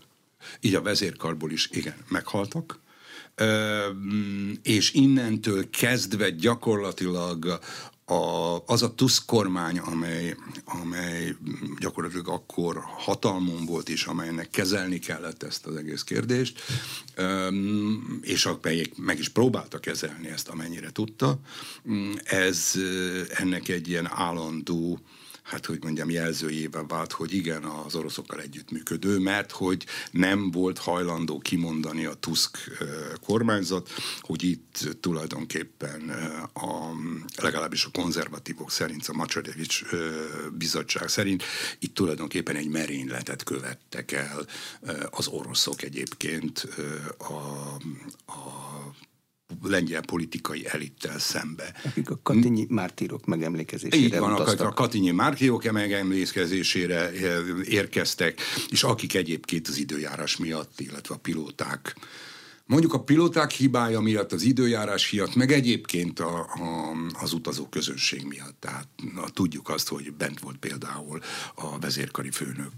[0.61, 2.79] Így a vezérkarból is, igen, meghaltak.
[4.63, 7.59] és innentől kezdve gyakorlatilag
[8.09, 11.35] a, az a Tusk kormány, amely, amely
[11.79, 16.61] gyakorlatilag akkor hatalmon volt, és amelynek kezelni kellett ezt az egész kérdést,
[18.21, 21.39] és amelyek meg is próbálta kezelni ezt, amennyire tudta,
[22.23, 22.71] ez
[23.29, 24.99] ennek egy ilyen állandó
[25.47, 31.39] hát hogy mondjam, jelzőjével vált, hogy igen, az oroszokkal együttműködő, mert hogy nem volt hajlandó
[31.39, 32.57] kimondani a Tusk
[33.25, 36.09] kormányzat, hogy itt tulajdonképpen
[36.53, 36.91] a,
[37.41, 39.81] legalábbis a konzervatívok szerint, a Macsarevics
[40.57, 41.43] bizottság szerint,
[41.79, 44.45] itt tulajdonképpen egy merényletet követtek el
[45.09, 46.67] az oroszok egyébként
[47.17, 47.33] a,
[48.31, 48.67] a
[49.69, 51.73] lengyel politikai elittel szembe.
[51.83, 54.67] Akik a Katinyi mártírok megemlékezésére Így van, utaztak.
[54.67, 61.95] a Katinyi mártírok megemlékezésére eh, érkeztek, és akik egyébként az időjárás miatt, illetve a pilóták
[62.67, 68.25] Mondjuk a pilóták hibája miatt, az időjárás miatt, meg egyébként a, a, az utazó közönség
[68.25, 68.55] miatt.
[68.59, 71.19] Tehát na, tudjuk azt, hogy bent volt például
[71.55, 72.73] a vezérkari főnök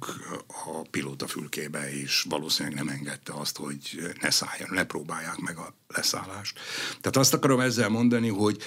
[0.48, 5.74] a pilóta fülkébe, és valószínűleg nem engedte azt, hogy ne szálljon, ne próbálják meg a
[5.88, 6.60] leszállást.
[6.88, 8.58] Tehát azt akarom ezzel mondani, hogy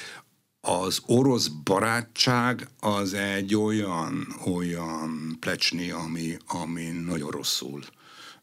[0.60, 7.82] az orosz barátság az egy olyan, olyan plecsni, ami, ami nagyon rosszul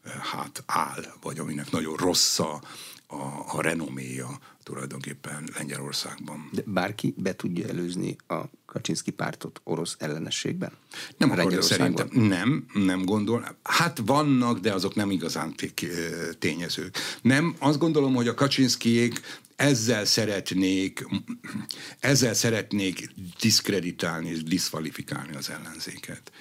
[0.04, 2.60] hát áll, vagy aminek nagyon rossz a,
[3.06, 6.48] a, a renoméja tulajdonképpen Lengyelországban.
[6.52, 10.72] De bárki be tudja előzni a Kaczynszki pártot orosz ellenességben?
[11.16, 12.08] Nem akarja szerintem.
[12.12, 13.56] Nem, nem gondol.
[13.62, 15.54] Hát vannak, de azok nem igazán
[16.38, 16.96] tényezők.
[17.22, 19.20] Nem, azt gondolom, hogy a Kaczynszkiék
[19.60, 21.06] ezzel szeretnék,
[21.98, 23.08] ezzel szeretnék
[23.40, 26.32] diszkreditálni és diszkvalifikálni az ellenzéket.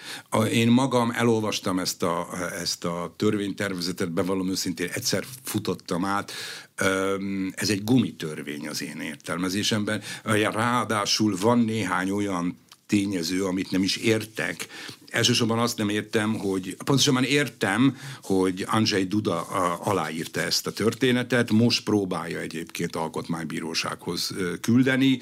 [0.51, 2.27] Én magam elolvastam ezt a,
[2.60, 6.32] ezt a törvénytervezetet, bevallom őszintén, egyszer futottam át,
[7.51, 10.01] ez egy gumitörvény az én értelmezésemben.
[10.23, 14.67] Ráadásul van néhány olyan tényező, amit nem is értek.
[15.12, 19.41] Elsősorban azt nem értem, hogy pontosabban értem, hogy Andrzej Duda
[19.78, 25.19] aláírta ezt a történetet, most próbálja egyébként alkotmánybírósághoz küldeni,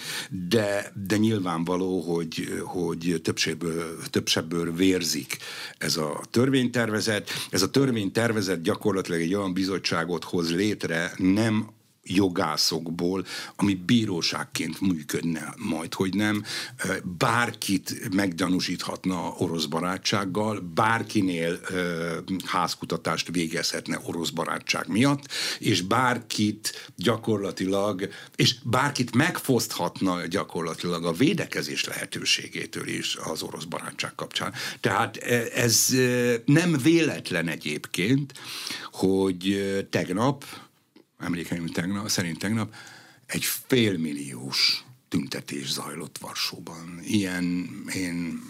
[0.50, 5.38] de, de nyilvánvaló, hogy, hogy többségből, többsebből vérzik
[5.78, 7.30] ez a törvénytervezet.
[7.50, 11.76] Ez a törvénytervezet gyakorlatilag egy olyan bizottságot hoz létre, nem
[12.08, 16.44] jogászokból, ami bíróságként működne majd, hogy nem.
[17.18, 21.60] Bárkit meggyanúsíthatna orosz barátsággal, bárkinél
[22.46, 25.28] házkutatást végezhetne orosz barátság miatt,
[25.60, 34.54] és bárkit gyakorlatilag, és bárkit megfoszthatna gyakorlatilag a védekezés lehetőségétől is az orosz barátság kapcsán.
[34.80, 35.18] Tehát
[35.54, 35.96] ez
[36.46, 38.34] nem véletlen egyébként,
[38.92, 40.46] hogy tegnap
[41.18, 42.74] emlékeim tegnap, szerint tegnap,
[43.26, 47.00] egy félmilliós tüntetés zajlott Varsóban.
[47.04, 48.42] Ilyen én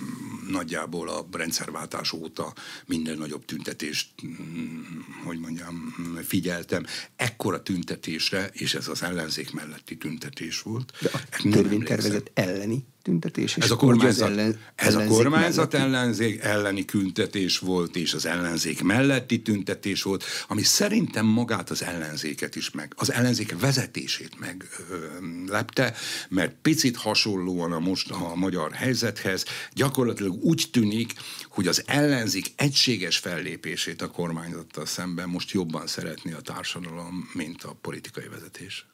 [0.50, 2.54] nagyjából a rendszerváltás óta
[2.86, 4.82] minden nagyobb tüntetést, mm,
[5.24, 6.86] hogy mondjam, figyeltem.
[7.16, 10.94] Ekkora tüntetésre, és ez az ellenzék melletti tüntetés volt.
[11.02, 13.58] De a törvénytervezet elleni tüntetés?
[13.58, 18.84] És ez a kormányzat, ellen, ez a kormányzat ellenzék elleni tüntetés volt, és az ellenzék
[18.84, 25.94] melletti tüntetés volt, ami szerintem magát az ellenzéket is meg, az ellenzék vezetését meglepte,
[26.30, 31.14] mert picit hasonlóan a most a magyar helyzethez, gyakorlatilag úgy tűnik,
[31.50, 37.78] hogy az ellenzék egységes fellépését a kormányzattal szemben most jobban szeretné a társadalom, mint a
[37.82, 38.86] politikai vezetés.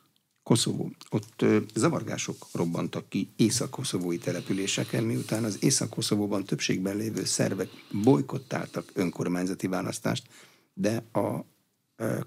[0.43, 0.91] Koszovó.
[1.09, 7.69] Ott zavargások robbantak ki észak-koszovói településeken, miután az észak-koszovóban többségben lévő szervek
[8.03, 10.27] bolykottáltak önkormányzati választást,
[10.73, 11.45] de a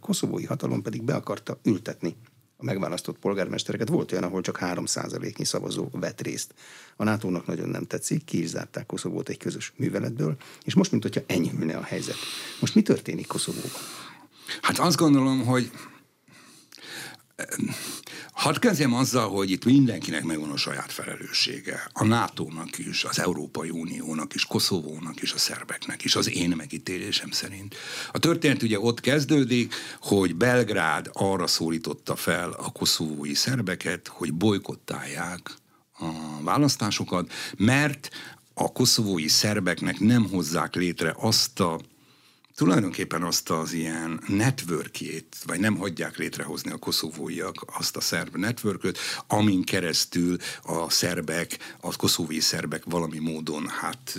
[0.00, 2.16] koszovói hatalom pedig be akarta ültetni
[2.57, 3.88] a megválasztott polgármestereket.
[3.88, 6.55] Volt olyan, ahol csak 3%-nyi szavazó vett részt.
[6.96, 11.24] A NATO-nak nagyon nem tetszik, ki is zárták Koszovót egy közös műveletből, és most, mint
[11.26, 12.16] enyhülne a helyzet.
[12.61, 13.70] Most mi történik Koszovóban?
[14.62, 15.70] Hát azt gondolom, hogy
[18.33, 21.90] Hadd kezdjem azzal, hogy itt mindenkinek megvan a saját felelőssége.
[21.92, 27.31] A NATO-nak is, az Európai Uniónak is, Koszovónak is, a szerbeknek is, az én megítélésem
[27.31, 27.75] szerint.
[28.12, 35.51] A történet ugye ott kezdődik, hogy Belgrád arra szólította fel a koszovói szerbeket, hogy bolykottálják
[35.99, 38.11] a választásokat, mert
[38.55, 41.81] a koszovói szerbeknek nem hozzák létre azt a
[42.56, 48.98] tulajdonképpen azt az ilyen networkjét, vagy nem hagyják létrehozni a koszovóiak azt a szerb networköt,
[49.26, 54.18] amin keresztül a szerbek, a koszovói szerbek valami módon hát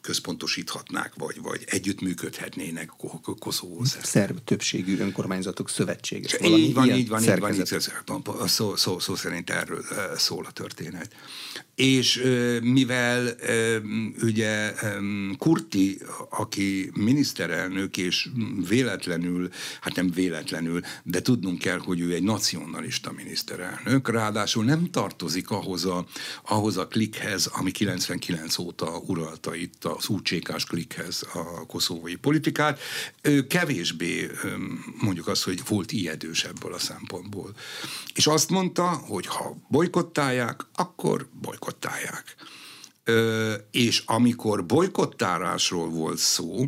[0.00, 2.90] központosíthatnák, vagy, vagy együttműködhetnének
[3.38, 4.04] Koszovó szerb.
[4.04, 6.28] Szerb többségű önkormányzatok szövetsége.
[6.42, 7.38] Így van, így van, így van, így
[8.24, 9.84] van, szó, szó, szó szerint erről
[10.16, 11.14] szól a történet.
[11.74, 12.22] És
[12.62, 13.36] mivel
[14.22, 14.74] ugye
[15.38, 15.98] Kurti,
[16.30, 16.90] aki
[17.56, 18.28] miniszterelnök, és
[18.68, 19.48] véletlenül,
[19.80, 25.84] hát nem véletlenül, de tudnunk kell, hogy ő egy nacionalista miniszterelnök, ráadásul nem tartozik ahhoz
[25.84, 26.06] a,
[26.42, 32.80] ahhoz a klikhez, ami 99 óta uralta itt az útsékás klikhez a koszovói politikát.
[33.22, 34.30] Ő kevésbé
[35.00, 37.54] mondjuk azt, hogy volt ijedős ebből a szempontból.
[38.14, 42.34] És azt mondta, hogy ha bolykottálják, akkor bolykottálják.
[43.04, 46.64] Ö, és amikor bolykottálásról volt szó,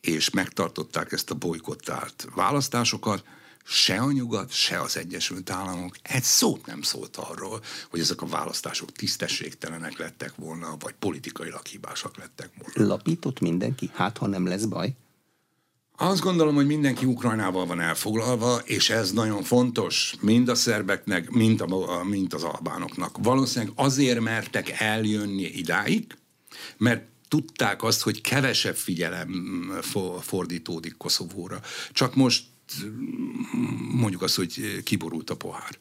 [0.00, 3.24] és megtartották ezt a bolykottált választásokat,
[3.64, 7.60] se a nyugat, se az Egyesült Államok egy szót nem szólt arról,
[7.90, 12.92] hogy ezek a választások tisztességtelenek lettek volna, vagy politikailag hibásak lettek volna.
[12.92, 13.90] Lapított mindenki?
[13.94, 14.94] Hát, ha nem lesz baj?
[15.96, 21.60] Azt gondolom, hogy mindenki Ukrajnával van elfoglalva, és ez nagyon fontos, mind a szerbeknek, mind,
[21.60, 23.16] a, mind az albánoknak.
[23.22, 26.16] Valószínűleg azért mertek eljönni idáig,
[26.76, 29.30] mert tudták azt, hogy kevesebb figyelem
[30.20, 31.60] fordítódik Koszovóra.
[31.92, 32.44] Csak most
[33.92, 35.78] mondjuk azt, hogy kiborult a pohár.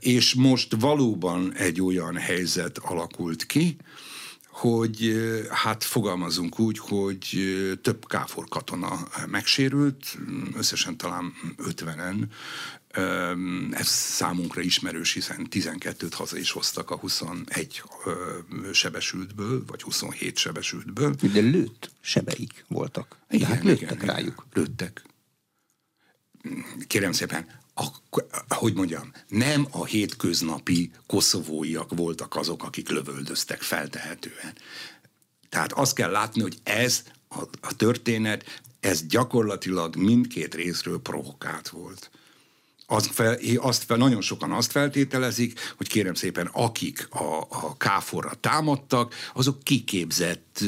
[0.00, 3.76] És most valóban egy olyan helyzet alakult ki,
[4.50, 5.14] hogy
[5.50, 7.38] hát fogalmazunk úgy, hogy
[7.82, 10.18] több káfor katona megsérült,
[10.56, 12.24] összesen talán 50-en,
[13.70, 17.82] ez számunkra ismerős, hiszen 12-t haza is hoztak a 21
[18.72, 21.14] sebesültből, vagy 27 sebesültből.
[21.32, 23.16] De lőtt sebeik voltak.
[23.30, 24.46] Igen, hát lőttek igen, rájuk.
[24.52, 25.02] Lőttek.
[26.86, 34.54] Kérem szépen, a, hogy mondjam, nem a hétköznapi koszovóiak voltak azok, akik lövöldöztek feltehetően.
[35.48, 42.10] Tehát azt kell látni, hogy ez a, a történet, ez gyakorlatilag mindkét részről provokált volt
[42.90, 48.32] azt, fel, azt fel, nagyon sokan azt feltételezik, hogy kérem szépen, akik a, a káforra
[48.40, 50.64] támadtak, azok kiképzett,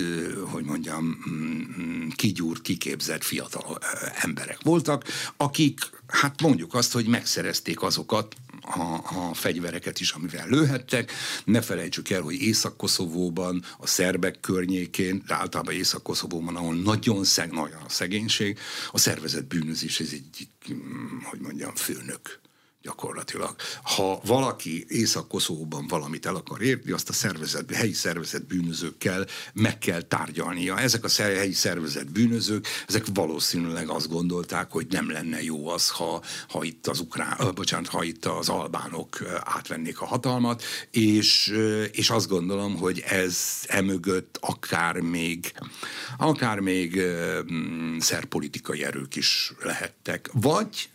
[0.50, 3.78] hogy mondjam, mm, kigyúrt, kiképzett fiatal
[4.20, 5.04] emberek voltak,
[5.37, 11.12] akik, hát mondjuk azt, hogy megszerezték azokat, a, a fegyvereket is, amivel lőhettek.
[11.44, 17.83] Ne felejtsük el, hogy Észak-Koszovóban, a szerbek környékén, de általában Észak-Koszovóban, ahol nagyon, szeg, nagyon
[17.87, 18.59] a szegénység,
[18.90, 20.48] a szervezet bűnözés, ez egy,
[21.22, 22.41] hogy mondjam, főnök
[22.83, 23.57] gyakorlatilag.
[23.83, 30.03] Ha valaki Észak-Koszóban valamit el akar érni, azt a szervezet, helyi szervezet bűnözőkkel meg kell
[30.03, 30.79] tárgyalnia.
[30.79, 36.23] Ezek a helyi szervezet bűnözők, ezek valószínűleg azt gondolták, hogy nem lenne jó az, ha,
[36.49, 41.53] ha itt az ukrán, bocsánat, ha itt az albánok átvennék a hatalmat, és,
[41.92, 45.53] és azt gondolom, hogy ez emögött akár még,
[46.18, 47.01] akár még
[47.99, 50.31] szerpolitikai erők is lehettek.
[50.33, 50.91] Vagy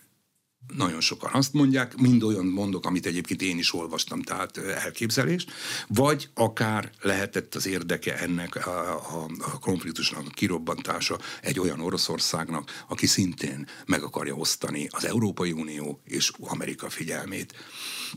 [0.75, 5.45] nagyon sokan azt mondják, mind olyan mondok, amit egyébként én is olvastam, tehát elképzelés,
[5.87, 12.83] vagy akár lehetett az érdeke ennek a, a, a konfliktusnak a kirobbantása egy olyan Oroszországnak,
[12.87, 17.53] aki szintén meg akarja osztani az Európai Unió és Amerika figyelmét.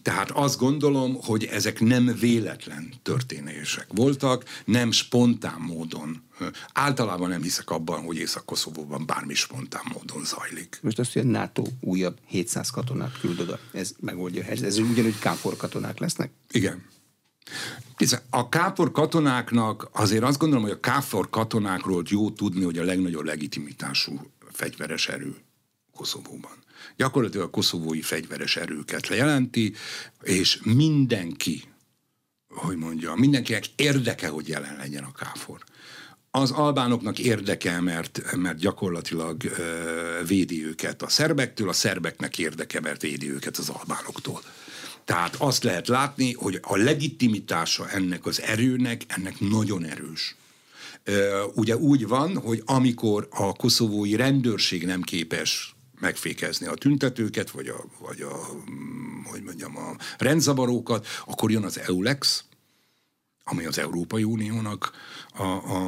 [0.03, 6.29] Tehát azt gondolom, hogy ezek nem véletlen történések voltak, nem spontán módon
[6.73, 10.79] Általában nem hiszek abban, hogy Észak-Koszovóban bármi spontán módon zajlik.
[10.83, 14.67] Most azt, hogy a NATO újabb 700 katonát küld oda, ez megoldja a helyzet.
[14.67, 16.31] Ez ugyanúgy káfor katonák lesznek?
[16.51, 16.85] Igen.
[18.31, 23.25] A káfor katonáknak azért azt gondolom, hogy a káfor katonákról jó tudni, hogy a legnagyobb
[23.25, 25.37] legitimitású fegyveres erő
[25.95, 26.53] Koszovóban.
[26.97, 29.75] Gyakorlatilag a koszovói fegyveres erőket jelenti,
[30.23, 31.63] és mindenki,
[32.49, 35.65] hogy mondja, mindenkinek érdeke, hogy jelen legyen a káfor
[36.31, 43.03] az albánoknak érdeke, mert, mert gyakorlatilag ö, védi őket a szerbektől, a szerbeknek érdeke, mert
[43.03, 44.41] védi őket az albánoktól.
[45.05, 50.37] Tehát azt lehet látni, hogy a legitimitása ennek az erőnek, ennek nagyon erős.
[51.55, 57.85] Ugye úgy van, hogy amikor a koszovói rendőrség nem képes megfékezni a tüntetőket, vagy a,
[57.99, 58.47] vagy a
[59.25, 62.45] hogy mondjam, a rendzavarókat, akkor jön az EULEX,
[63.45, 64.93] ami az Európai Uniónak
[65.35, 65.45] a,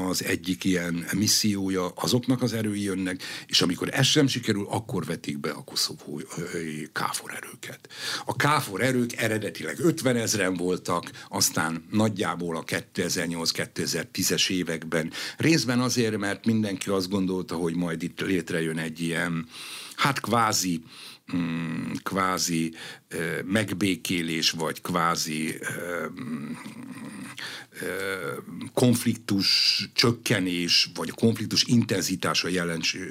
[0.08, 5.38] az egyik ilyen missziója, azoknak az erői jönnek, és amikor ez sem sikerül, akkor vetik
[5.38, 6.22] be a koszovói
[6.92, 7.88] káfor erőket.
[8.24, 16.46] A káfor erők eredetileg 50 ezeren voltak, aztán nagyjából a 2008-2010-es években, részben azért, mert
[16.46, 19.48] mindenki azt gondolta, hogy majd itt létrejön egy ilyen,
[19.97, 20.82] hát kvázi
[21.36, 22.74] mm, kvázi
[23.45, 25.59] megbékélés, vagy kvázi
[28.74, 32.49] konfliktus csökkenés, vagy a konfliktus intenzitása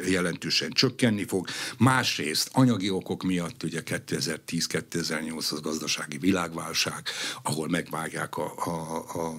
[0.07, 1.47] jelentősen csökkenni fog.
[1.77, 7.07] Másrészt anyagi okok miatt, ugye 2010-2008 az gazdasági világválság,
[7.43, 9.37] ahol megvágják a, a, a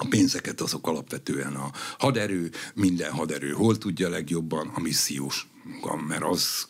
[0.00, 5.46] a pénzeket azok alapvetően a haderő, minden haderő hol tudja legjobban, a missziós,
[6.06, 6.68] mert az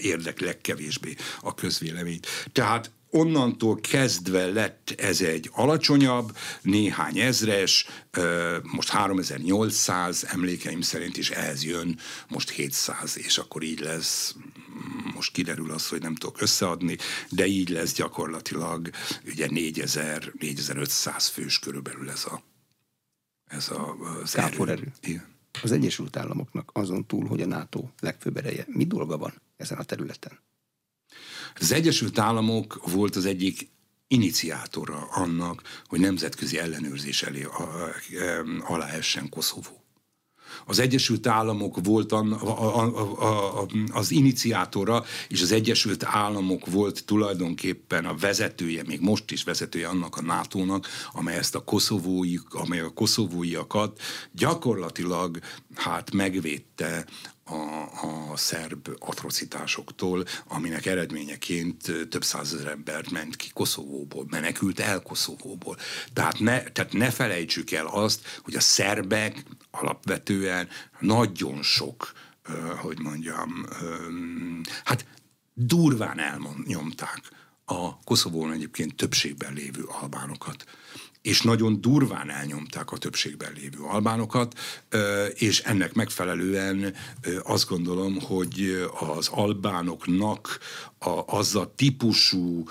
[0.00, 2.26] érdek legkevésbé a közvéleményt.
[2.52, 7.86] Tehát onnantól kezdve lett ez egy alacsonyabb, néhány ezres,
[8.62, 14.34] most 3800 emlékeim szerint is ehhez jön, most 700, és akkor így lesz,
[15.14, 16.96] most kiderül az, hogy nem tudok összeadni,
[17.28, 18.90] de így lesz gyakorlatilag
[19.26, 22.42] ugye 4000, 4500 fős körülbelül ez a
[23.52, 24.68] ez a, az erő.
[24.68, 24.92] erő.
[25.00, 25.31] Igen.
[25.62, 29.84] Az Egyesült Államoknak azon túl, hogy a NATO legfőbb ereje, mi dolga van ezen a
[29.84, 30.38] területen?
[31.54, 33.70] Az Egyesült Államok volt az egyik
[34.08, 37.46] iniciátora annak, hogy nemzetközi ellenőrzés elé
[38.60, 39.81] alá essen Koszovó.
[40.66, 47.04] Az Egyesült Államok volt a, a, a, a, az iniciátora, és az Egyesült Államok volt
[47.04, 52.80] tulajdonképpen a vezetője, még most is vezetője annak a NATO-nak, amely ezt a koszovói, amely
[52.80, 54.00] a koszovóiakat
[54.32, 55.38] gyakorlatilag
[55.74, 57.04] hát megvédte
[57.44, 65.76] a, a szerb atrocitásoktól, aminek eredményeként több százezer embert ment ki Koszovóból, menekült el Koszovóból.
[66.12, 70.68] Tehát ne, tehát ne felejtsük el azt, hogy a szerbek alapvetően
[70.98, 72.12] nagyon sok,
[72.76, 73.66] hogy mondjam,
[74.84, 75.06] hát
[75.54, 77.20] durván elnyomták
[77.64, 80.64] a Koszovón egyébként többségben lévő albánokat
[81.22, 84.58] és nagyon durván elnyomták a többségben lévő albánokat,
[85.34, 86.94] és ennek megfelelően
[87.42, 90.58] azt gondolom, hogy az albánoknak
[90.98, 92.64] a, az a típusú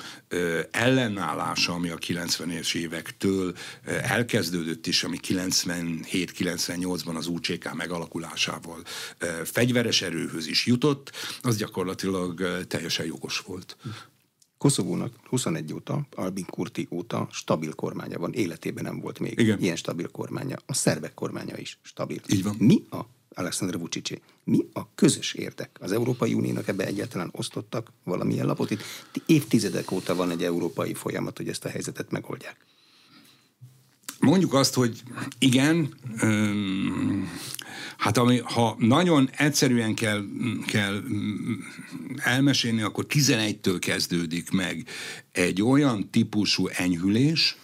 [0.71, 8.81] ellenállása, ami a 90-es évektől elkezdődött, és ami 97-98-ban az UCK megalakulásával
[9.43, 13.77] fegyveres erőhöz is jutott, az gyakorlatilag teljesen jogos volt.
[14.61, 19.59] Koszovónak 21 óta, Albin Kurti óta stabil kormánya van, életében nem volt még Igen.
[19.59, 20.57] ilyen stabil kormánya.
[20.65, 22.19] A szerbek kormánya is stabil.
[22.27, 22.55] Így van.
[22.59, 22.99] Mi a
[23.33, 24.09] Alexander Vucic,
[24.43, 25.77] mi a közös érdek?
[25.79, 28.71] Az Európai Uniónak ebbe egyáltalán osztottak valamilyen lapot?
[28.71, 28.83] Itt
[29.25, 32.65] évtizedek óta van egy európai folyamat, hogy ezt a helyzetet megoldják.
[34.21, 35.01] Mondjuk azt, hogy
[35.39, 35.93] igen,
[37.97, 40.23] hát ami, ha nagyon egyszerűen kell,
[40.65, 41.01] kell
[42.17, 44.85] elmesélni, akkor 11-től kezdődik meg
[45.31, 47.55] egy olyan típusú enyhülés,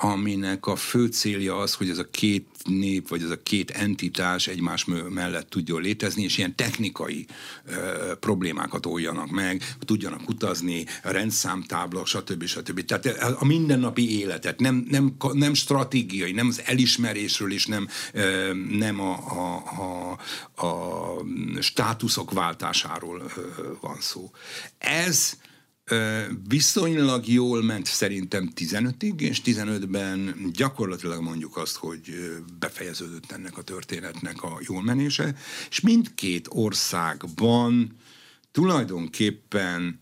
[0.00, 4.46] aminek a fő célja az, hogy ez a két nép, vagy ez a két entitás
[4.46, 7.26] egymás mellett tudjon létezni, és ilyen technikai
[7.66, 12.44] ö, problémákat oljanak meg, tudjanak utazni, rendszámtábla, stb.
[12.44, 12.84] stb.
[12.84, 13.06] Tehát
[13.40, 19.12] a mindennapi életet, nem, nem, nem stratégiai, nem az elismerésről, és nem, ö, nem a,
[19.14, 20.18] a,
[20.56, 21.24] a, a
[21.60, 23.30] státuszok váltásáról
[23.80, 24.30] van szó.
[24.78, 25.38] Ez
[26.48, 32.00] viszonylag jól ment szerintem 15-ig, és 15-ben gyakorlatilag mondjuk azt, hogy
[32.58, 35.34] befejeződött ennek a történetnek a jól menése,
[35.70, 37.96] és mindkét országban
[38.50, 40.00] tulajdonképpen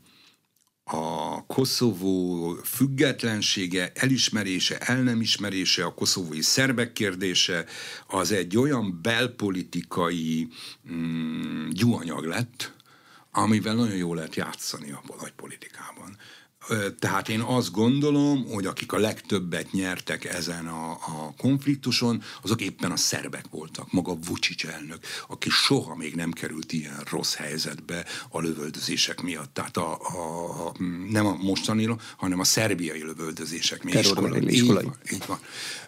[0.85, 7.65] a Koszovó függetlensége, elismerése, el nem ismerése, a koszovói szerbek kérdése,
[8.07, 10.49] az egy olyan belpolitikai
[10.93, 12.76] mm, gyúanyag lett,
[13.43, 15.03] amivel nagyon jól lehet játszani a
[15.37, 16.17] politikában.
[16.99, 22.91] Tehát én azt gondolom, hogy akik a legtöbbet nyertek ezen a, a konfliktuson, azok éppen
[22.91, 23.93] a szerbek voltak.
[23.93, 29.55] Maga Vucic elnök, aki soha még nem került ilyen rossz helyzetbe a lövöldözések miatt.
[29.55, 30.73] Tehát a, a, a,
[31.11, 34.05] nem a mostani, hanem a szerbiai lövöldözések miatt.
[34.05, 34.55] Iskola, iskolai.
[34.55, 35.39] Így van, így van.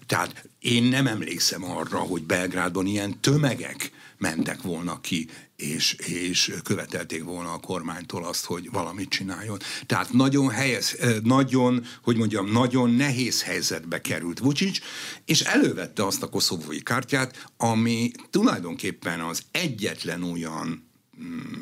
[0.06, 7.24] Tehát én nem emlékszem arra, hogy Belgrádban ilyen tömegek mentek volna ki és, és követelték
[7.24, 9.58] volna a kormánytól azt, hogy valamit csináljon.
[9.86, 14.78] Tehát nagyon helyez, nagyon, hogy mondjam, nagyon nehéz helyzetbe került Vucic,
[15.24, 20.87] és elővette azt a koszovói kártyát, ami tulajdonképpen az egyetlen olyan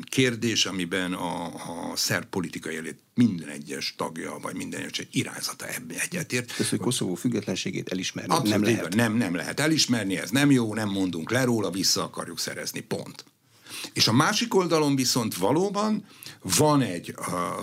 [0.09, 5.97] kérdés, amiben a, a szerb politikai élet minden egyes tagja, vagy minden egyes irányzata ebben
[5.97, 6.59] egyetért.
[6.59, 8.95] Ez, hogy Koszovó függetlenségét elismerni Abszolút nem lehet.
[8.95, 13.25] Nem, nem lehet elismerni, ez nem jó, nem mondunk le róla, vissza akarjuk szerezni, pont.
[13.93, 16.05] És a másik oldalon viszont valóban
[16.41, 17.15] van, egy,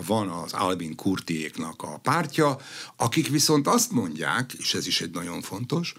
[0.06, 2.58] van az Albin Kurtiéknak a pártja,
[2.96, 5.94] akik viszont azt mondják, és ez is egy nagyon fontos,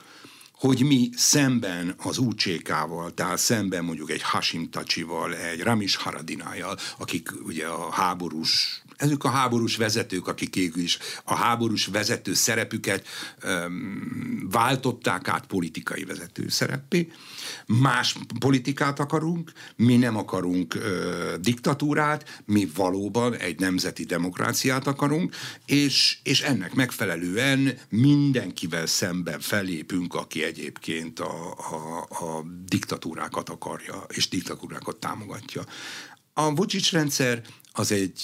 [0.58, 7.30] hogy mi szemben az UCK-val, tehát szemben mondjuk egy Hashim Tacsival, egy Ramis Haradinájal, akik
[7.46, 13.08] ugye a háborús ezek a háborús vezetők, akik is a háborús vezető szerepüket
[13.44, 17.12] um, váltották át politikai vezető szerepé.
[17.66, 25.36] Más politikát akarunk, mi nem akarunk uh, diktatúrát, mi valóban egy nemzeti demokráciát akarunk,
[25.66, 34.30] és, és ennek megfelelően mindenkivel szemben fellépünk, aki egyébként a, a, a diktatúrákat akarja, és
[34.30, 35.64] diktatúrákat támogatja.
[36.34, 37.42] A Vucic rendszer
[37.72, 38.22] az egy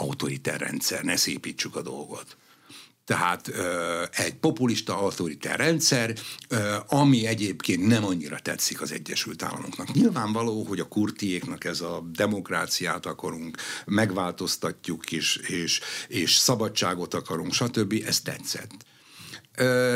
[0.00, 2.36] autoriter rendszer, ne szépítsük a dolgot.
[3.04, 3.50] Tehát
[4.10, 6.14] egy populista autoriter rendszer,
[6.86, 9.92] ami egyébként nem annyira tetszik az Egyesült Államoknak.
[9.92, 18.02] Nyilvánvaló, hogy a kurtiéknak ez a demokráciát akarunk, megváltoztatjuk, és, és, és szabadságot akarunk, stb.
[18.06, 18.70] Ez tetszett.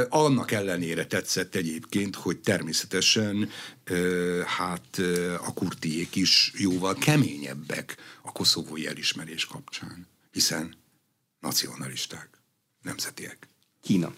[0.09, 3.51] Annak ellenére tetszett egyébként, hogy természetesen
[4.47, 5.01] hát
[5.47, 10.75] a kurtiék is jóval keményebbek a koszovói elismerés kapcsán, hiszen
[11.41, 12.29] nacionalisták,
[12.83, 13.49] nemzetiek.
[13.83, 14.15] Kína.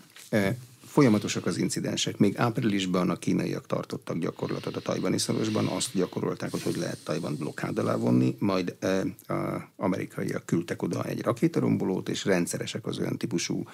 [0.95, 2.17] Folyamatosak az incidensek.
[2.17, 7.37] Még áprilisban a kínaiak tartottak gyakorlatot a tajvani szorosban, azt gyakorolták, hogy hogy lehet Tajvan
[7.37, 9.01] blokkád alá vonni, majd e,
[9.35, 13.65] a amerikaiak küldtek oda egy rakétarombolót, és rendszeresek az olyan típusú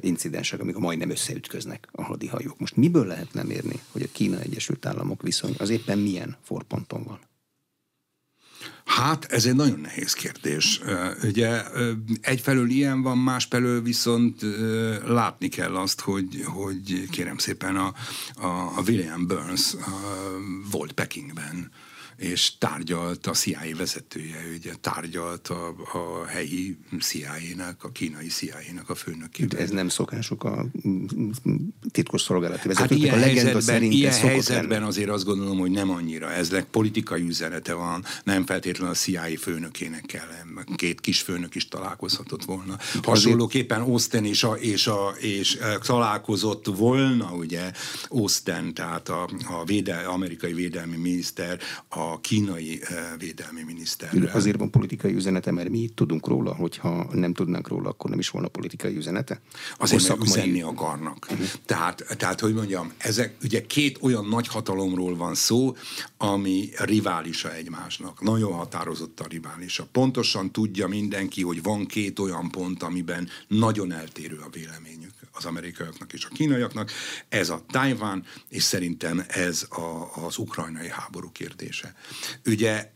[0.00, 2.58] incidensek, amik majdnem összeütköznek a hadihajók.
[2.58, 7.18] Most miből lehetne mérni, hogy a Kína Egyesült Államok viszony az éppen milyen forponton van?
[8.86, 10.80] Hát ez egy nagyon nehéz kérdés.
[11.22, 11.62] Ugye
[12.20, 14.42] egyfelől ilyen van, másfelől viszont
[15.06, 17.94] látni kell azt, hogy, hogy kérem szépen a,
[18.76, 19.76] a William Burns
[20.70, 21.70] volt Pekingben
[22.16, 28.94] és tárgyalt a CIA vezetője, ugye tárgyalt a, a helyi CIA-nak, a kínai CIA-nak a
[28.94, 29.60] főnökével.
[29.60, 30.66] Ez nem szokásuk a
[31.90, 32.90] titkos szolgálati vezetők.
[32.90, 34.84] Hát ilyen a helyzetben, szerint ilyen helyzetben lenni.
[34.84, 36.32] azért azt gondolom, hogy nem annyira.
[36.32, 40.28] Ez politikai üzenete van, nem feltétlenül a CIA főnökének kell.
[40.76, 42.78] Két kis főnök is találkozhatott volna.
[43.02, 47.72] Hasonlóképpen Austin és, a, és, a, és találkozott volna, ugye
[48.08, 51.58] Austin, tehát a, a védel, amerikai védelmi miniszter,
[51.96, 54.30] a kínai eh, védelmi miniszterrel.
[54.32, 58.28] Azért van politikai üzenete, mert mi tudunk róla, hogyha nem tudnánk róla, akkor nem is
[58.28, 59.40] volna politikai üzenete?
[59.78, 60.28] Azért, szakmai...
[60.28, 61.26] üzenni akarnak.
[61.30, 61.46] Uh-huh.
[61.66, 65.76] Tehát, tehát, hogy mondjam, ezek ugye két olyan nagy hatalomról van szó,
[66.16, 68.22] ami riválisa egymásnak.
[68.22, 69.86] Nagyon határozott a riválisa.
[69.92, 76.12] Pontosan tudja mindenki, hogy van két olyan pont, amiben nagyon eltérő a véleményük az amerikaiaknak
[76.12, 76.90] és a kínaiaknak.
[77.28, 81.94] Ez a Taiwan, és szerintem ez a, az ukrajnai háború kérdése.
[82.44, 82.92] Ugye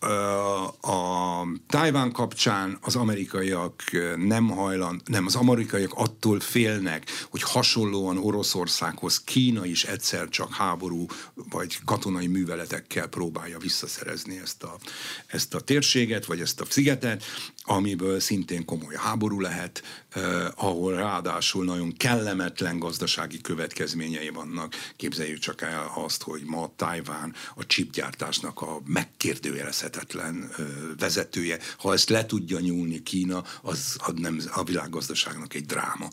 [0.81, 3.83] a Taiwan kapcsán az amerikaiak
[4.17, 11.07] nem hajlan, nem, az amerikaiak attól félnek, hogy hasonlóan Oroszországhoz Kína is egyszer csak háború
[11.35, 14.79] vagy katonai műveletekkel próbálja visszaszerezni ezt a,
[15.27, 17.25] ezt a térséget, vagy ezt a szigetet,
[17.63, 24.75] amiből szintén komoly háború lehet, eh, ahol ráadásul nagyon kellemetlen gazdasági következményei vannak.
[24.97, 30.51] Képzeljük csak el azt, hogy ma Tájván a csipgyártásnak a megkérdőjelezhetetlen
[30.99, 31.59] vezetője.
[31.79, 36.09] Ha ezt le tudja nyúlni Kína, az a, nem, a világgazdaságnak egy dráma.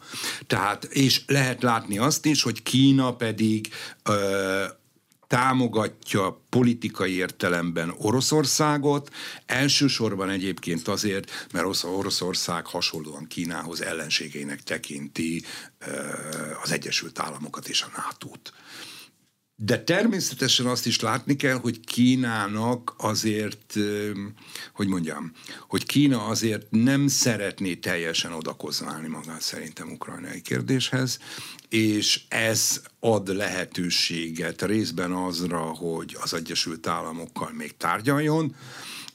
[0.48, 3.70] Tehát, és lehet látni azt is, hogy Kína pedig
[4.04, 4.66] ö,
[5.28, 9.14] támogatja politikai értelemben Oroszországot,
[9.46, 15.44] elsősorban egyébként azért, mert Oroszország hasonlóan Kínához ellenségeinek tekinti
[16.64, 18.54] az Egyesült Államokat és a NATO-t.
[19.60, 23.76] De természetesen azt is látni kell, hogy Kínának azért,
[24.74, 25.32] hogy mondjam,
[25.68, 31.20] hogy Kína azért nem szeretné teljesen odakozválni magát szerintem ukrajnai kérdéshez,
[31.70, 38.56] és ez ad lehetőséget részben azra, hogy az Egyesült Államokkal még tárgyaljon,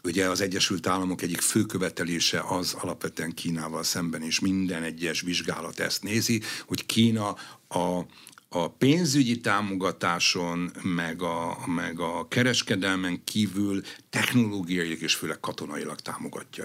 [0.05, 5.81] Ugye az Egyesült Államok egyik fő követelése az alapvetően Kínával szemben, és minden egyes vizsgálat
[5.81, 7.37] ezt nézi, hogy Kína
[7.69, 8.07] a
[8.55, 13.83] a pénzügyi támogatáson, meg a, meg a kereskedelmen kívül
[14.13, 16.65] technológiai és főleg katonailag támogatja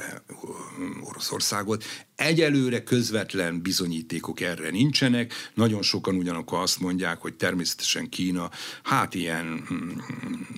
[1.01, 1.83] Oroszországot.
[2.15, 8.49] Egyelőre közvetlen bizonyítékok erre nincsenek, nagyon sokan ugyanakkor azt mondják, hogy természetesen Kína,
[8.83, 9.67] hát ilyen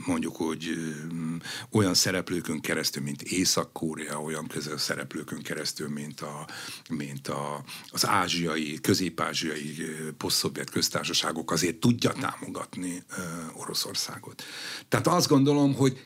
[0.06, 0.70] mondjuk, hogy
[1.72, 6.48] olyan szereplőkön keresztül, mint Észak-Korea, olyan közel szereplőkön keresztül, mint, a,
[6.90, 9.76] mint a, az ázsiai, közép-ázsiai
[10.18, 13.04] posztszovjet köztársaságok azért tudja támogatni
[13.54, 14.44] Oroszországot.
[14.88, 16.02] Tehát azt gondolom, hogy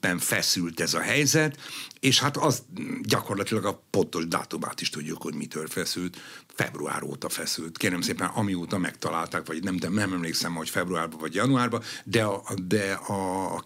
[0.00, 1.58] kellőképpen feszült ez a helyzet,
[2.00, 2.62] és hát az
[3.02, 6.16] gyakorlatilag a pontos dátumát is tudjuk, hogy mitől feszült.
[6.54, 7.78] Február óta feszült.
[7.78, 12.92] Kérem szépen, amióta megtalálták, vagy nem, nem emlékszem, hogy februárban vagy januárban, de a, de
[12.92, 13.62] a, a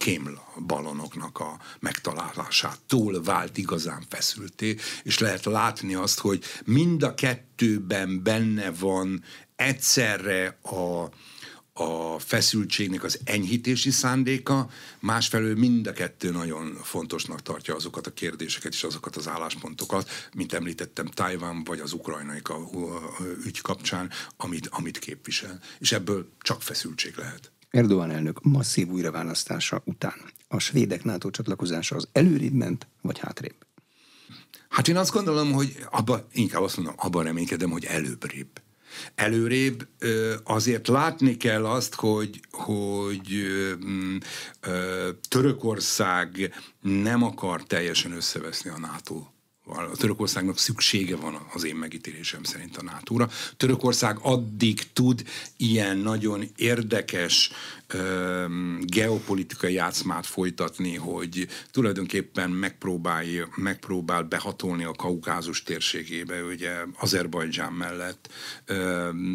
[0.66, 8.70] balonoknak a megtalálásától vált igazán feszülté, és lehet látni azt, hogy mind a kettőben benne
[8.70, 9.22] van
[9.56, 11.08] egyszerre a,
[11.78, 18.72] a feszültségnek az enyhítési szándéka, másfelől mind a kettő nagyon fontosnak tartja azokat a kérdéseket
[18.72, 22.42] és azokat az álláspontokat, mint említettem, Tajván vagy az ukrajnai
[23.44, 25.60] ügy kapcsán, amit, amit képvisel.
[25.78, 27.52] És ebből csak feszültség lehet.
[27.70, 33.66] Erdogan elnök masszív újraválasztása után a svédek NATO csatlakozása az előrébb ment, vagy hátrébb?
[34.68, 38.48] Hát én azt gondolom, hogy abba, inkább azt mondom, abban reménykedem, hogy előbbrébb
[39.14, 39.88] előrébb,
[40.44, 43.46] azért látni kell azt, hogy, hogy
[45.28, 49.26] Törökország nem akar teljesen összeveszni a NATO
[49.68, 53.28] a Törökországnak szüksége van az én megítélésem szerint a NATO-ra.
[53.57, 55.22] Törökország addig tud
[55.57, 57.51] ilyen nagyon érdekes
[58.80, 63.24] geopolitikai játszmát folytatni, hogy tulajdonképpen megpróbál,
[63.57, 68.28] megpróbál behatolni a kaukázus térségébe, ugye Azerbajdzsán mellett,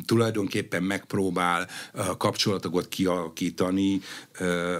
[0.05, 1.69] tulajdonképpen megpróbál
[2.17, 4.01] kapcsolatokat kialakítani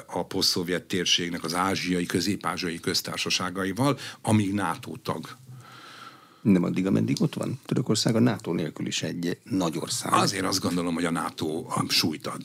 [0.07, 5.27] a posztszovjet térségnek az ázsiai, közép-ázsiai köztársaságaival, amíg NATO tag
[6.41, 7.59] nem addig, ameddig ott van.
[7.65, 10.13] Törökország a NATO nélkül is egy nagy ország.
[10.13, 12.43] Azért azt gondolom, hogy a NATO súlyt ad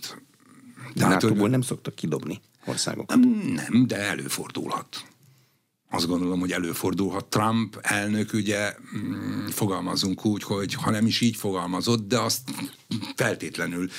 [0.95, 3.15] de NATO-ból nem szoktak kidobni országok.
[3.55, 5.07] Nem, de előfordulhat.
[5.91, 7.25] Azt gondolom, hogy előfordulhat.
[7.25, 12.51] Trump elnök ugye mm, fogalmazunk úgy, hogy ha nem is így fogalmazott, de azt
[13.17, 13.91] feltétlenül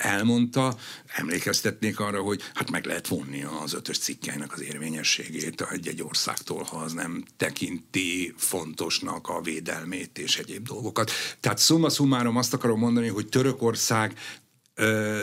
[0.00, 0.76] elmondta,
[1.06, 6.76] emlékeztetnék arra, hogy hát meg lehet vonni az ötös cikkeinek az érvényességét egy-egy országtól, ha
[6.76, 11.10] az nem tekinti fontosnak a védelmét és egyéb dolgokat.
[11.40, 14.18] Tehát szumma szumárom azt akarom mondani, hogy Törökország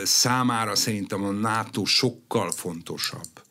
[0.04, 3.46] számára szerintem a NATO sokkal fontosabb.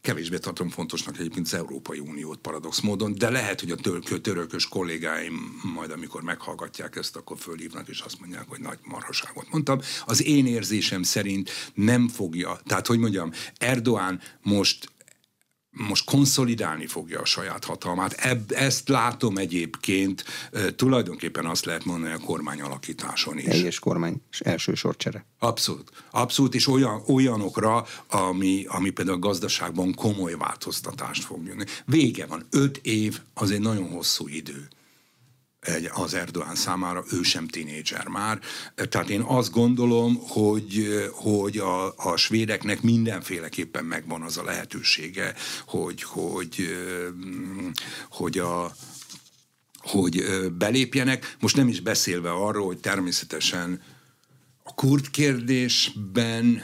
[0.00, 4.68] Kevésbé tartom fontosnak egyébként az Európai Uniót paradox módon, de lehet, hogy a tör- törökös
[4.68, 9.80] kollégáim majd, amikor meghallgatják ezt, akkor fölhívnak, és azt mondják, hogy nagy marhaságot mondtam.
[10.04, 14.88] Az én érzésem szerint nem fogja, tehát hogy mondjam, Erdoğan most
[15.76, 18.12] most konszolidálni fogja a saját hatalmát.
[18.12, 20.24] Ebb, ezt látom egyébként,
[20.76, 23.44] tulajdonképpen azt lehet mondani a kormány alakításon is.
[23.44, 25.26] Teljes kormány, és első sorcsere.
[25.38, 25.90] Abszolút.
[26.10, 31.64] Abszolút, és olyan, olyanokra, ami, ami például a gazdaságban komoly változtatást fog jönni.
[31.84, 32.46] Vége van.
[32.50, 34.68] Öt év az egy nagyon hosszú idő
[35.66, 38.40] egy, az Erdoğan számára, ő sem tinédzser már.
[38.74, 45.34] Tehát én azt gondolom, hogy, hogy a, a svédeknek mindenféleképpen megvan az a lehetősége,
[45.66, 46.76] hogy, hogy,
[48.08, 48.76] hogy a,
[49.78, 50.24] hogy
[50.58, 51.36] belépjenek.
[51.40, 53.82] Most nem is beszélve arról, hogy természetesen
[54.62, 56.62] a kurd kérdésben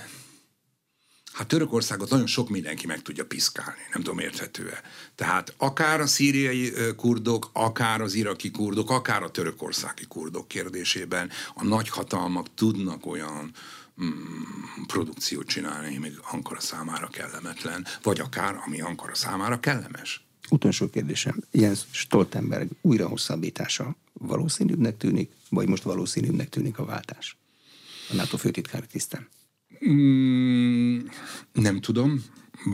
[1.32, 4.80] Hát Törökországot nagyon sok mindenki meg tudja piszkálni, nem tudom érthető-e.
[5.14, 11.64] Tehát akár a szíriai kurdok, akár az iraki kurdok, akár a törökországi kurdok kérdésében a
[11.64, 13.52] nagyhatalmak tudnak olyan
[14.02, 20.24] mm, produkciót csinálni, még Ankara számára kellemetlen, vagy akár ami Ankara számára kellemes.
[20.50, 21.42] Utolsó kérdésem.
[21.50, 27.36] Jens Stoltenberg újra hosszabbítása valószínűbbnek tűnik, vagy most valószínűbbnek tűnik a váltás?
[28.10, 29.28] A NATO főtitkári tisztem.
[29.88, 30.98] Mm,
[31.52, 32.24] nem tudom,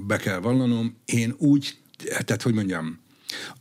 [0.06, 0.96] be kell vallanom.
[1.04, 1.78] Én úgy,
[2.24, 2.98] tehát hogy mondjam,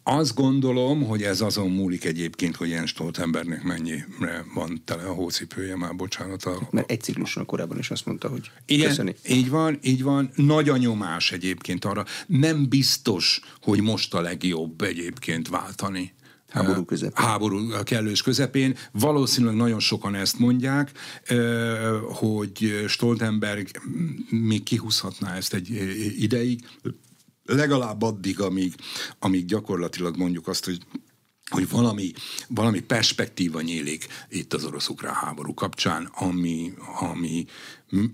[0.03, 5.75] azt gondolom, hogy ez azon múlik egyébként, hogy Jens Stoltenbergnek mennyire van tele a hócipője,
[5.75, 6.43] már bocsánat.
[6.43, 6.67] A...
[6.71, 9.15] Mert egy cikluson korábban is azt mondta, hogy Igen, köszöni.
[9.29, 10.29] így van, így van.
[10.35, 12.05] Nagy a nyomás egyébként arra.
[12.27, 16.13] Nem biztos, hogy most a legjobb egyébként váltani.
[16.49, 17.25] Háború közepén.
[17.25, 18.75] Háború kellős közepén.
[18.91, 20.91] Valószínűleg nagyon sokan ezt mondják,
[22.13, 23.69] hogy Stoltenberg
[24.29, 25.69] még kihúzhatná ezt egy
[26.19, 26.67] ideig,
[27.45, 28.75] legalább addig, amíg,
[29.19, 30.79] amíg gyakorlatilag mondjuk azt, hogy
[31.49, 32.11] hogy valami,
[32.47, 37.45] valami perspektíva nyílik itt az orosz-ukrán háború kapcsán, ami, ami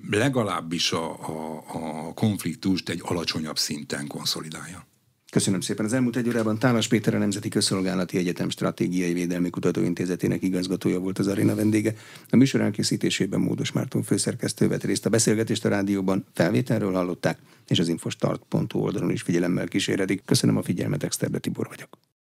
[0.10, 1.64] legalábbis a, a,
[2.08, 4.88] a konfliktust egy alacsonyabb szinten konszolidálja.
[5.34, 5.86] Köszönöm szépen.
[5.86, 11.20] Az elmúlt egy órában Tálas Péter a Nemzeti Közszolgálati Egyetem Stratégiai Védelmi Kutatóintézetének igazgatója volt
[11.20, 11.94] az aréna vendége.
[12.30, 17.80] A műsor elkészítésében Módos Márton főszerkesztő vett részt a beszélgetést a rádióban, felvételről hallották, és
[17.80, 20.22] az infostart.hu oldalon is figyelemmel kíséredik.
[20.26, 22.04] Köszönöm a figyelmet, Exterde Tibor vagyok.